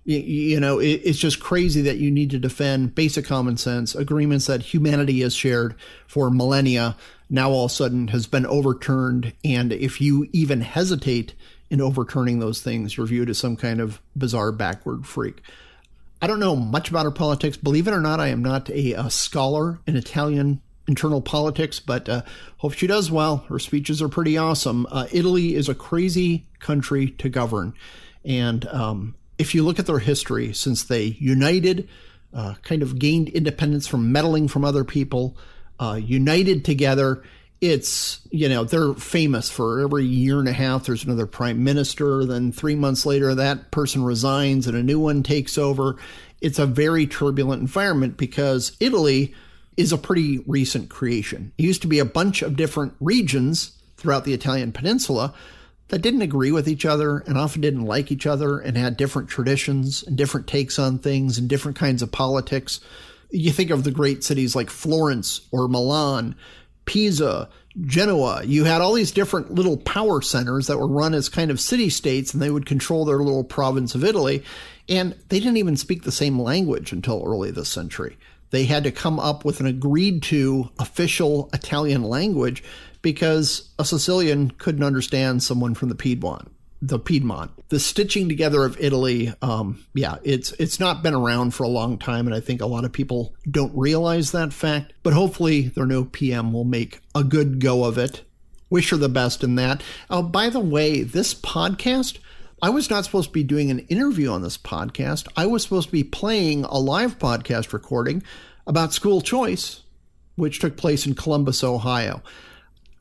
[0.03, 3.95] You, you know, it, it's just crazy that you need to defend basic common sense
[3.95, 5.75] agreements that humanity has shared
[6.07, 6.95] for millennia.
[7.29, 11.33] Now all of a sudden has been overturned, and if you even hesitate
[11.69, 12.95] in overturning those things.
[12.95, 15.41] You're viewed as some kind of bizarre backward freak.
[16.21, 17.57] I don't know much about her politics.
[17.57, 22.07] Believe it or not, I am not a, a scholar in Italian internal politics, but
[22.07, 22.21] uh,
[22.57, 23.37] hope she does well.
[23.49, 24.87] Her speeches are pretty awesome.
[24.91, 27.73] Uh, Italy is a crazy country to govern.
[28.23, 31.87] And um, if you look at their history, since they united,
[32.33, 35.37] uh, kind of gained independence from meddling from other people,
[35.79, 37.23] uh, united together,
[37.61, 42.25] it's you know they're famous for every year and a half there's another prime minister
[42.25, 45.95] then three months later that person resigns and a new one takes over
[46.41, 49.33] it's a very turbulent environment because italy
[49.77, 54.25] is a pretty recent creation it used to be a bunch of different regions throughout
[54.25, 55.33] the italian peninsula
[55.89, 59.29] that didn't agree with each other and often didn't like each other and had different
[59.29, 62.79] traditions and different takes on things and different kinds of politics
[63.29, 66.35] you think of the great cities like florence or milan
[66.85, 67.49] Pisa,
[67.81, 68.43] Genoa.
[68.45, 71.89] You had all these different little power centers that were run as kind of city
[71.89, 74.43] states and they would control their little province of Italy.
[74.87, 78.17] And they didn't even speak the same language until early this century.
[78.55, 82.63] They had to come up with an agreed to official Italian language
[83.01, 86.49] because a Sicilian couldn't understand someone from the Piedmont
[86.81, 87.51] the Piedmont.
[87.67, 91.97] The stitching together of Italy, um, yeah, it's it's not been around for a long
[91.97, 94.93] time, and I think a lot of people don't realize that fact.
[95.03, 98.23] But hopefully, their new PM will make a good go of it.
[98.69, 99.83] Wish her the best in that.
[100.09, 102.19] Oh, by the way, this podcast.
[102.65, 105.27] I was not supposed to be doing an interview on this podcast.
[105.37, 108.23] I was supposed to be playing a live podcast recording
[108.65, 109.83] about school choice,
[110.35, 112.23] which took place in Columbus, Ohio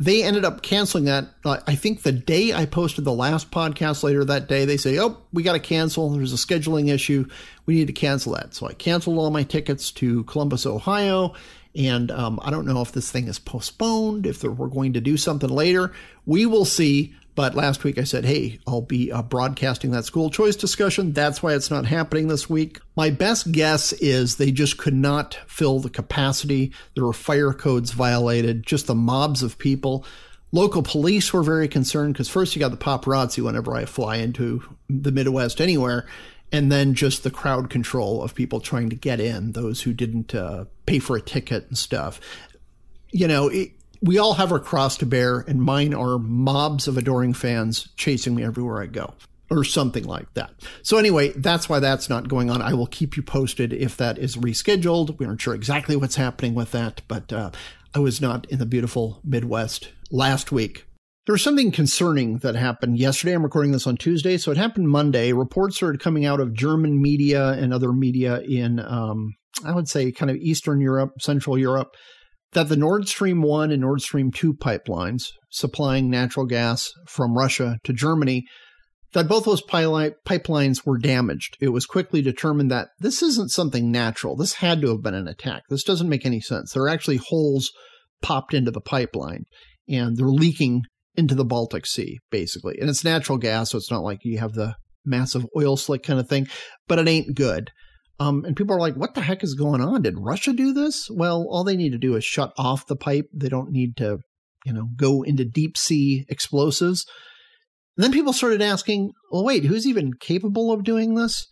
[0.01, 1.27] they ended up canceling that.
[1.45, 4.99] Uh, I think the day I posted the last podcast later that day, they say,
[4.99, 6.11] oh, we got to cancel.
[6.11, 7.29] There's a scheduling issue.
[7.67, 8.55] We need to cancel that.
[8.55, 11.35] So I canceled all my tickets to Columbus, Ohio.
[11.77, 15.17] And um, I don't know if this thing is postponed, if we're going to do
[15.17, 15.93] something later.
[16.27, 17.15] We will see.
[17.35, 21.12] But last week I said, hey, I'll be uh, broadcasting that school choice discussion.
[21.12, 22.78] That's why it's not happening this week.
[22.97, 26.72] My best guess is they just could not fill the capacity.
[26.95, 30.05] There were fire codes violated, just the mobs of people.
[30.53, 34.62] Local police were very concerned because first you got the paparazzi whenever I fly into
[34.89, 36.07] the Midwest anywhere,
[36.53, 40.32] and then just the crowd control of people trying to get in, those who didn't
[40.32, 42.20] uh, pay for a ticket and stuff.
[43.11, 43.72] You know, it,
[44.05, 48.35] we all have our cross to bear, and mine are mobs of adoring fans chasing
[48.35, 49.15] me everywhere I go,
[49.51, 50.53] or something like that.
[50.83, 52.61] So, anyway, that's why that's not going on.
[52.61, 55.19] I will keep you posted if that is rescheduled.
[55.19, 57.51] We aren't sure exactly what's happening with that, but uh,
[57.95, 60.85] I was not in the beautiful Midwest last week.
[61.27, 63.33] There was something concerning that happened yesterday.
[63.33, 65.33] I'm recording this on Tuesday, so it happened Monday.
[65.33, 69.35] Reports started coming out of German media and other media in, um,
[69.65, 71.97] I would say, kind of Eastern Europe, Central Europe
[72.55, 77.79] that the Nord Stream 1 and Nord Stream 2 pipelines supplying natural gas from Russia
[77.85, 78.45] to Germany
[79.13, 81.57] that both those pipelines were damaged.
[81.61, 84.37] It was quickly determined that this isn't something natural.
[84.37, 85.63] This had to have been an attack.
[85.69, 86.73] This doesn't make any sense.
[86.73, 87.71] There are actually holes
[88.23, 89.45] popped into the pipeline
[89.89, 90.83] and they're leaking
[91.17, 92.77] into the Baltic Sea, basically.
[92.81, 94.75] And it's natural gas, so it's not like you have the
[95.05, 96.49] massive oil slick kind of thing,
[96.89, 97.71] but it ain't good.
[98.21, 100.03] Um, and people are like, what the heck is going on?
[100.03, 101.09] Did Russia do this?
[101.11, 103.27] Well, all they need to do is shut off the pipe.
[103.33, 104.19] They don't need to,
[104.65, 107.05] you know, go into deep sea explosives.
[107.97, 111.47] And then people started asking, well, wait, who's even capable of doing this?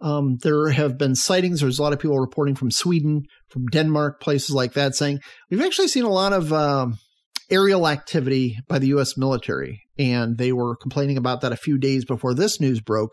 [0.00, 1.60] Um, there have been sightings.
[1.60, 5.62] There's a lot of people reporting from Sweden, from Denmark, places like that, saying we've
[5.62, 6.98] actually seen a lot of um,
[7.50, 9.16] aerial activity by the U.S.
[9.16, 9.82] military.
[9.98, 13.12] And they were complaining about that a few days before this news broke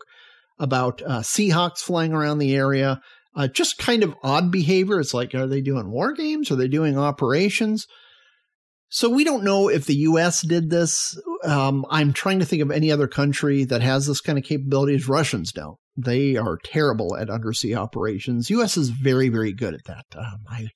[0.58, 3.00] about uh, Seahawks flying around the area.
[3.34, 4.98] Uh, just kind of odd behavior.
[4.98, 6.50] It's like, are they doing war games?
[6.50, 7.86] Are they doing operations?
[8.90, 10.40] So we don't know if the U.S.
[10.40, 11.20] did this.
[11.44, 15.08] Um, I'm trying to think of any other country that has this kind of capabilities.
[15.08, 15.76] Russians don't.
[15.94, 18.50] They are terrible at undersea operations.
[18.50, 18.76] U.S.
[18.76, 20.04] is very, very good at that.
[20.16, 20.68] Um, I,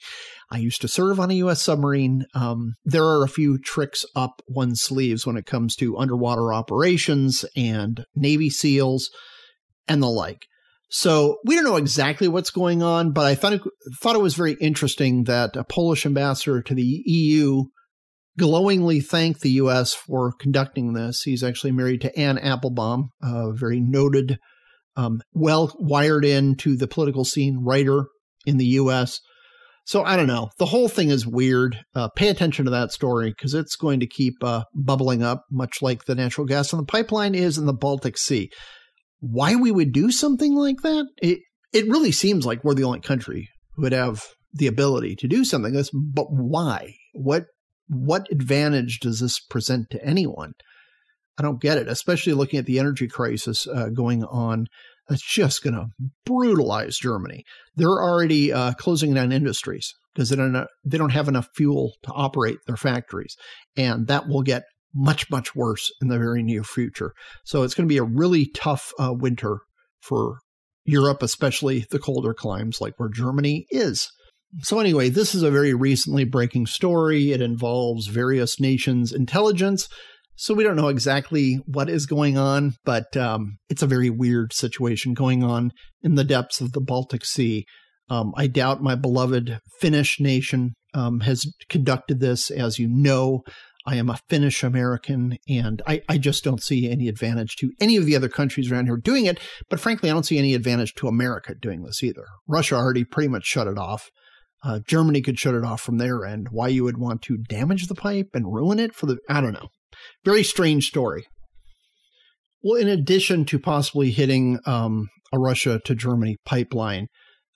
[0.50, 1.62] I used to serve on a U.S.
[1.62, 2.26] submarine.
[2.34, 7.46] Um, there are a few tricks up one's sleeves when it comes to underwater operations
[7.56, 9.10] and Navy SEALs
[9.88, 10.46] and the like.
[10.94, 13.62] So we don't know exactly what's going on, but I thought it,
[14.02, 17.62] thought it was very interesting that a Polish ambassador to the EU
[18.38, 19.94] glowingly thanked the U.S.
[19.94, 21.22] for conducting this.
[21.22, 24.38] He's actually married to Anne Applebaum, a very noted,
[24.94, 28.04] um, well wired into the political scene writer
[28.44, 29.18] in the U.S.
[29.84, 30.50] So I don't know.
[30.58, 31.78] The whole thing is weird.
[31.94, 35.82] Uh, pay attention to that story because it's going to keep uh, bubbling up, much
[35.82, 38.50] like the natural gas on the pipeline is in the Baltic Sea.
[39.22, 41.06] Why we would do something like that?
[41.22, 41.38] It
[41.72, 45.44] it really seems like we're the only country who would have the ability to do
[45.44, 45.90] something like this.
[45.94, 46.96] But why?
[47.14, 47.44] What
[47.88, 50.54] what advantage does this present to anyone?
[51.38, 54.66] I don't get it, especially looking at the energy crisis uh, going on.
[55.08, 55.86] That's just going to
[56.26, 57.44] brutalize Germany.
[57.76, 62.10] They're already uh, closing down industries because they don't they don't have enough fuel to
[62.12, 63.36] operate their factories,
[63.76, 64.64] and that will get
[64.94, 67.12] much much worse in the very near future.
[67.44, 69.58] So it's going to be a really tough uh, winter
[70.00, 70.38] for
[70.84, 74.10] Europe, especially the colder climes like where Germany is.
[74.60, 77.32] So, anyway, this is a very recently breaking story.
[77.32, 79.88] It involves various nations' intelligence.
[80.36, 84.52] So, we don't know exactly what is going on, but um, it's a very weird
[84.52, 85.72] situation going on
[86.02, 87.64] in the depths of the Baltic Sea.
[88.10, 92.50] Um, I doubt my beloved Finnish nation um, has conducted this.
[92.50, 93.42] As you know,
[93.84, 97.96] I am a Finnish American, and I, I, just don't see any advantage to any
[97.96, 99.40] of the other countries around here doing it.
[99.68, 102.26] But frankly, I don't see any advantage to America doing this either.
[102.46, 104.10] Russia already pretty much shut it off.
[104.64, 106.48] Uh, Germany could shut it off from their end.
[106.50, 109.52] Why you would want to damage the pipe and ruin it for the, I don't
[109.52, 109.68] know.
[110.24, 111.26] Very strange story.
[112.62, 117.08] Well, in addition to possibly hitting um, a Russia to Germany pipeline,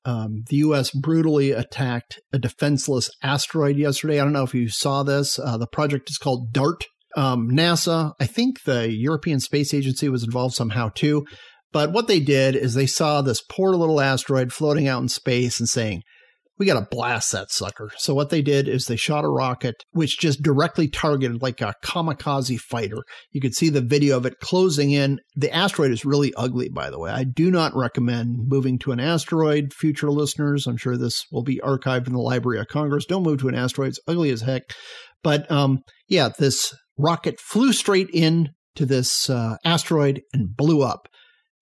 [0.06, 0.92] um, the U.S.
[0.92, 4.20] brutally attacked a defenseless asteroid yesterday.
[4.20, 5.38] I don't know if you saw this.
[5.38, 6.84] Uh, the project is called DART.
[7.16, 11.26] Um, NASA, I think the European Space Agency was involved somehow too.
[11.72, 15.58] But what they did is they saw this poor little asteroid floating out in space
[15.58, 16.02] and saying,
[16.58, 17.90] we got to blast that sucker.
[17.98, 21.74] So what they did is they shot a rocket which just directly targeted like a
[21.84, 23.02] kamikaze fighter.
[23.30, 25.20] You could see the video of it closing in.
[25.34, 27.10] The asteroid is really ugly, by the way.
[27.10, 29.72] I do not recommend moving to an asteroid.
[29.74, 33.06] Future listeners, I'm sure this will be archived in the Library of Congress.
[33.06, 33.88] Don't move to an asteroid.
[33.88, 34.62] It's ugly as heck.
[35.22, 41.08] But um, yeah, this rocket flew straight in to this uh, asteroid and blew up.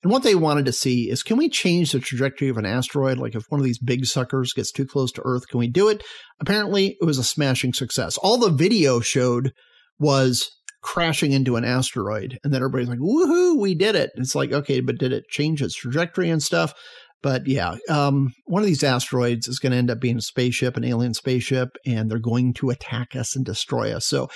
[0.05, 3.18] And what they wanted to see is can we change the trajectory of an asteroid?
[3.18, 5.88] Like if one of these big suckers gets too close to Earth, can we do
[5.88, 6.02] it?
[6.40, 8.18] Apparently, it was a smashing success.
[8.18, 9.52] All the video showed
[9.98, 10.50] was
[10.82, 12.38] crashing into an asteroid.
[12.44, 14.11] And then everybody's like, woohoo, we did it.
[14.16, 16.74] It's like, okay, but did it change its trajectory and stuff?
[17.22, 20.76] But yeah, um, one of these asteroids is going to end up being a spaceship,
[20.76, 24.05] an alien spaceship, and they're going to attack us and destroy us.
[24.05, 24.28] So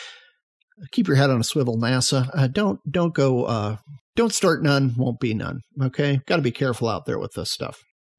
[0.91, 2.31] keep your head on a swivel, NASA.
[2.33, 3.77] Uh, don't don't go uh,
[4.19, 5.61] don't start none, won't be none.
[5.81, 6.19] Okay.
[6.27, 7.79] Got to be careful out there with this stuff.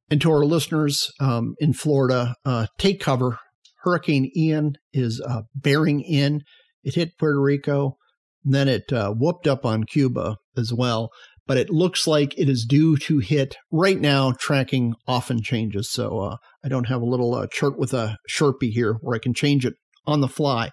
[0.09, 3.37] And to our listeners um, in Florida, uh, take cover.
[3.83, 6.43] Hurricane Ian is uh, bearing in.
[6.85, 7.97] It hit Puerto Rico,
[8.45, 11.09] and then it uh, whooped up on Cuba as well.
[11.45, 14.31] But it looks like it is due to hit right now.
[14.31, 18.71] Tracking often changes, so uh, I don't have a little uh, chart with a sharpie
[18.71, 19.73] here where I can change it
[20.05, 20.71] on the fly.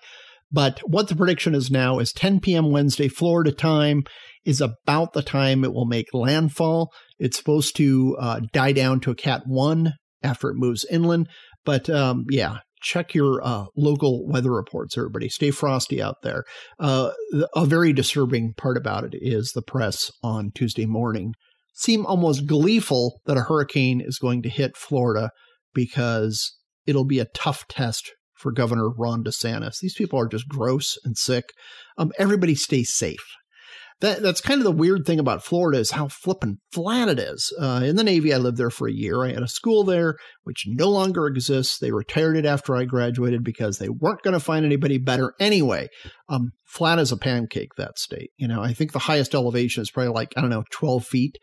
[0.53, 2.70] But what the prediction is now is 10 p.m.
[2.70, 4.05] Wednesday, Florida time
[4.47, 6.92] is about the time it will make landfall.
[7.18, 9.92] It's supposed to uh, die down to a Cat 1
[10.22, 11.28] after it moves inland.
[11.64, 15.28] But um, yeah, check your uh, local weather reports, everybody.
[15.28, 16.44] Stay frosty out there.
[16.78, 17.11] Uh,
[17.55, 21.34] a very disturbing part about it is the press on Tuesday morning
[21.74, 25.30] seem almost gleeful that a hurricane is going to hit Florida
[25.74, 29.80] because it'll be a tough test for Governor Ron DeSantis.
[29.80, 31.44] These people are just gross and sick.
[31.99, 33.24] Um, everybody stay safe
[34.01, 37.53] that that's kind of the weird thing about Florida is how flippin' flat it is.
[37.59, 39.24] Uh, in the Navy, I lived there for a year.
[39.24, 41.78] I had a school there, which no longer exists.
[41.78, 45.88] They retired it after I graduated because they weren't going to find anybody better anyway.
[46.28, 48.30] Um, flat as a pancake, that state.
[48.36, 51.38] You know, I think the highest elevation is probably like I don't know, twelve feet.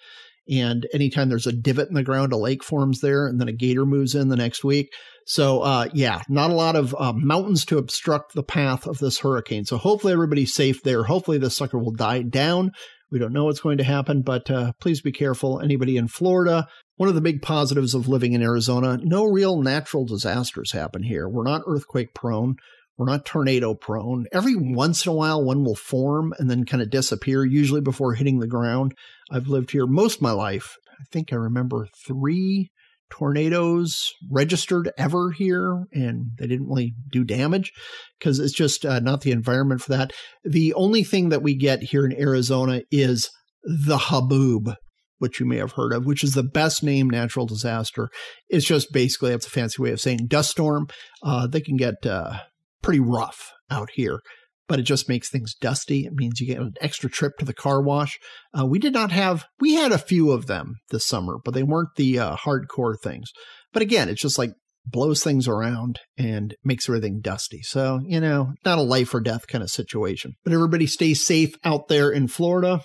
[0.49, 3.53] And anytime there's a divot in the ground, a lake forms there, and then a
[3.53, 4.91] gator moves in the next week.
[5.25, 9.19] So, uh, yeah, not a lot of uh, mountains to obstruct the path of this
[9.19, 9.63] hurricane.
[9.63, 11.03] So, hopefully, everybody's safe there.
[11.03, 12.71] Hopefully, this sucker will die down.
[13.09, 15.61] We don't know what's going to happen, but uh, please be careful.
[15.61, 20.05] Anybody in Florida, one of the big positives of living in Arizona, no real natural
[20.05, 21.29] disasters happen here.
[21.29, 22.55] We're not earthquake prone.
[22.97, 24.25] We're not tornado prone.
[24.31, 28.13] Every once in a while, one will form and then kind of disappear, usually before
[28.13, 28.93] hitting the ground.
[29.31, 30.75] I've lived here most of my life.
[30.99, 32.69] I think I remember three
[33.09, 37.71] tornadoes registered ever here, and they didn't really do damage
[38.19, 40.11] because it's just uh, not the environment for that.
[40.43, 43.29] The only thing that we get here in Arizona is
[43.63, 44.75] the haboob,
[45.17, 48.09] which you may have heard of, which is the best named natural disaster.
[48.49, 50.87] It's just basically, that's a fancy way of saying dust storm.
[51.23, 52.39] Uh, they can get uh,
[52.83, 54.19] pretty rough out here
[54.67, 56.05] but it just makes things dusty.
[56.05, 58.17] It means you get an extra trip to the car wash.
[58.57, 61.63] Uh, we did not have, we had a few of them this summer, but they
[61.63, 63.31] weren't the uh, hardcore things.
[63.71, 64.53] But again, it's just like
[64.85, 67.61] blows things around and makes everything dusty.
[67.61, 70.33] So, you know, not a life or death kind of situation.
[70.43, 72.81] But everybody stay safe out there in Florida.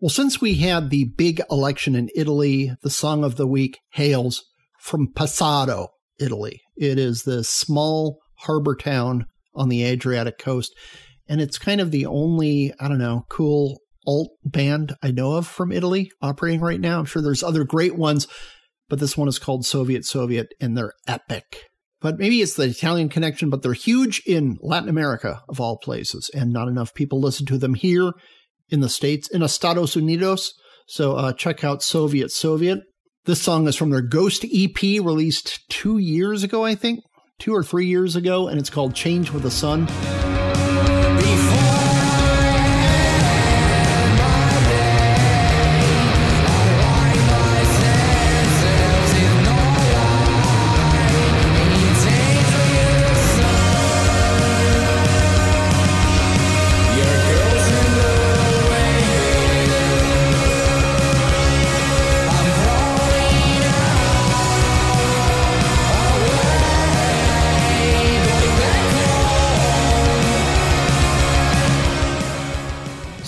[0.00, 4.44] Well, since we had the big election in Italy, the song of the week hails
[4.80, 5.88] from Pesaro,
[6.18, 6.60] Italy.
[6.76, 10.74] It is the small harbor town on the Adriatic coast
[11.28, 15.46] and it's kind of the only, I don't know, cool alt band I know of
[15.46, 16.98] from Italy operating right now.
[16.98, 18.28] I'm sure there's other great ones,
[18.88, 21.64] but this one is called Soviet Soviet and they're epic.
[22.00, 26.30] But maybe it's the Italian connection, but they're huge in Latin America of all places,
[26.34, 28.12] and not enough people listen to them here
[28.68, 30.50] in the States, in Estados Unidos.
[30.86, 32.80] So uh, check out Soviet Soviet.
[33.24, 37.00] This song is from their Ghost EP released two years ago, I think,
[37.38, 39.86] two or three years ago, and it's called Change with the Sun.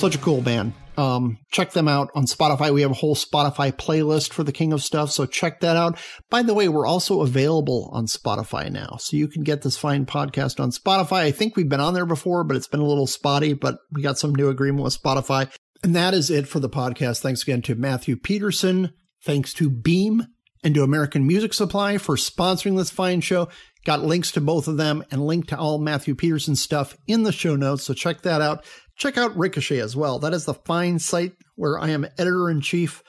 [0.06, 0.72] Such a cool band.
[0.96, 2.72] Um, check them out on Spotify.
[2.72, 5.98] We have a whole Spotify playlist for the King of Stuff, so check that out.
[6.30, 10.06] By the way, we're also available on Spotify now, so you can get this fine
[10.06, 11.22] podcast on Spotify.
[11.22, 14.00] I think we've been on there before, but it's been a little spotty, but we
[14.00, 15.52] got some new agreement with Spotify.
[15.82, 17.18] And that is it for the podcast.
[17.18, 18.92] Thanks again to Matthew Peterson.
[19.24, 20.28] Thanks to Beam
[20.62, 23.48] and to American Music Supply for sponsoring this fine show.
[23.84, 27.32] Got links to both of them and link to all Matthew Peterson stuff in the
[27.32, 28.64] show notes, so check that out.
[28.96, 30.18] Check out Ricochet as well.
[30.18, 33.02] That is the fine site where I am editor in chief.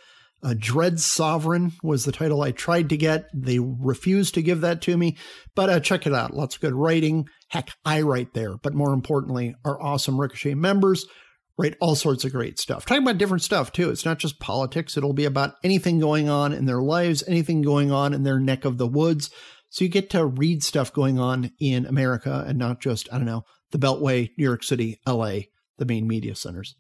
[0.44, 3.30] Uh, Dread Sovereign was the title I tried to get.
[3.34, 5.18] They refused to give that to me,
[5.56, 6.34] but uh, check it out.
[6.34, 7.28] Lots of good writing.
[7.48, 11.06] Heck, I write there, but more importantly, our awesome Ricochet members
[11.58, 12.86] write all sorts of great stuff.
[12.86, 13.90] Talking about different stuff too.
[13.90, 14.96] It's not just politics.
[14.96, 18.64] It'll be about anything going on in their lives, anything going on in their neck
[18.64, 19.32] of the woods.
[19.70, 23.26] So you get to read stuff going on in America and not just, I don't
[23.26, 25.40] know, the Beltway, New York City, LA
[25.78, 26.76] the main media centers.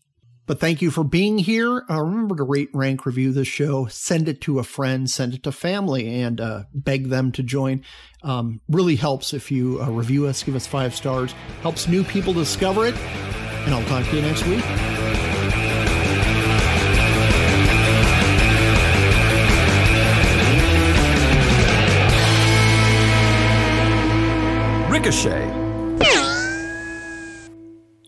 [0.47, 1.83] But thank you for being here.
[1.89, 5.43] Uh, remember to rate, rank, review this show, send it to a friend, send it
[5.43, 7.83] to family, and uh, beg them to join.
[8.23, 12.31] Um, really helps if you uh, review us, give us five stars, helps new people
[12.31, 12.95] discover it.
[12.95, 14.63] And I'll talk to you next week.
[24.89, 25.66] Ricochet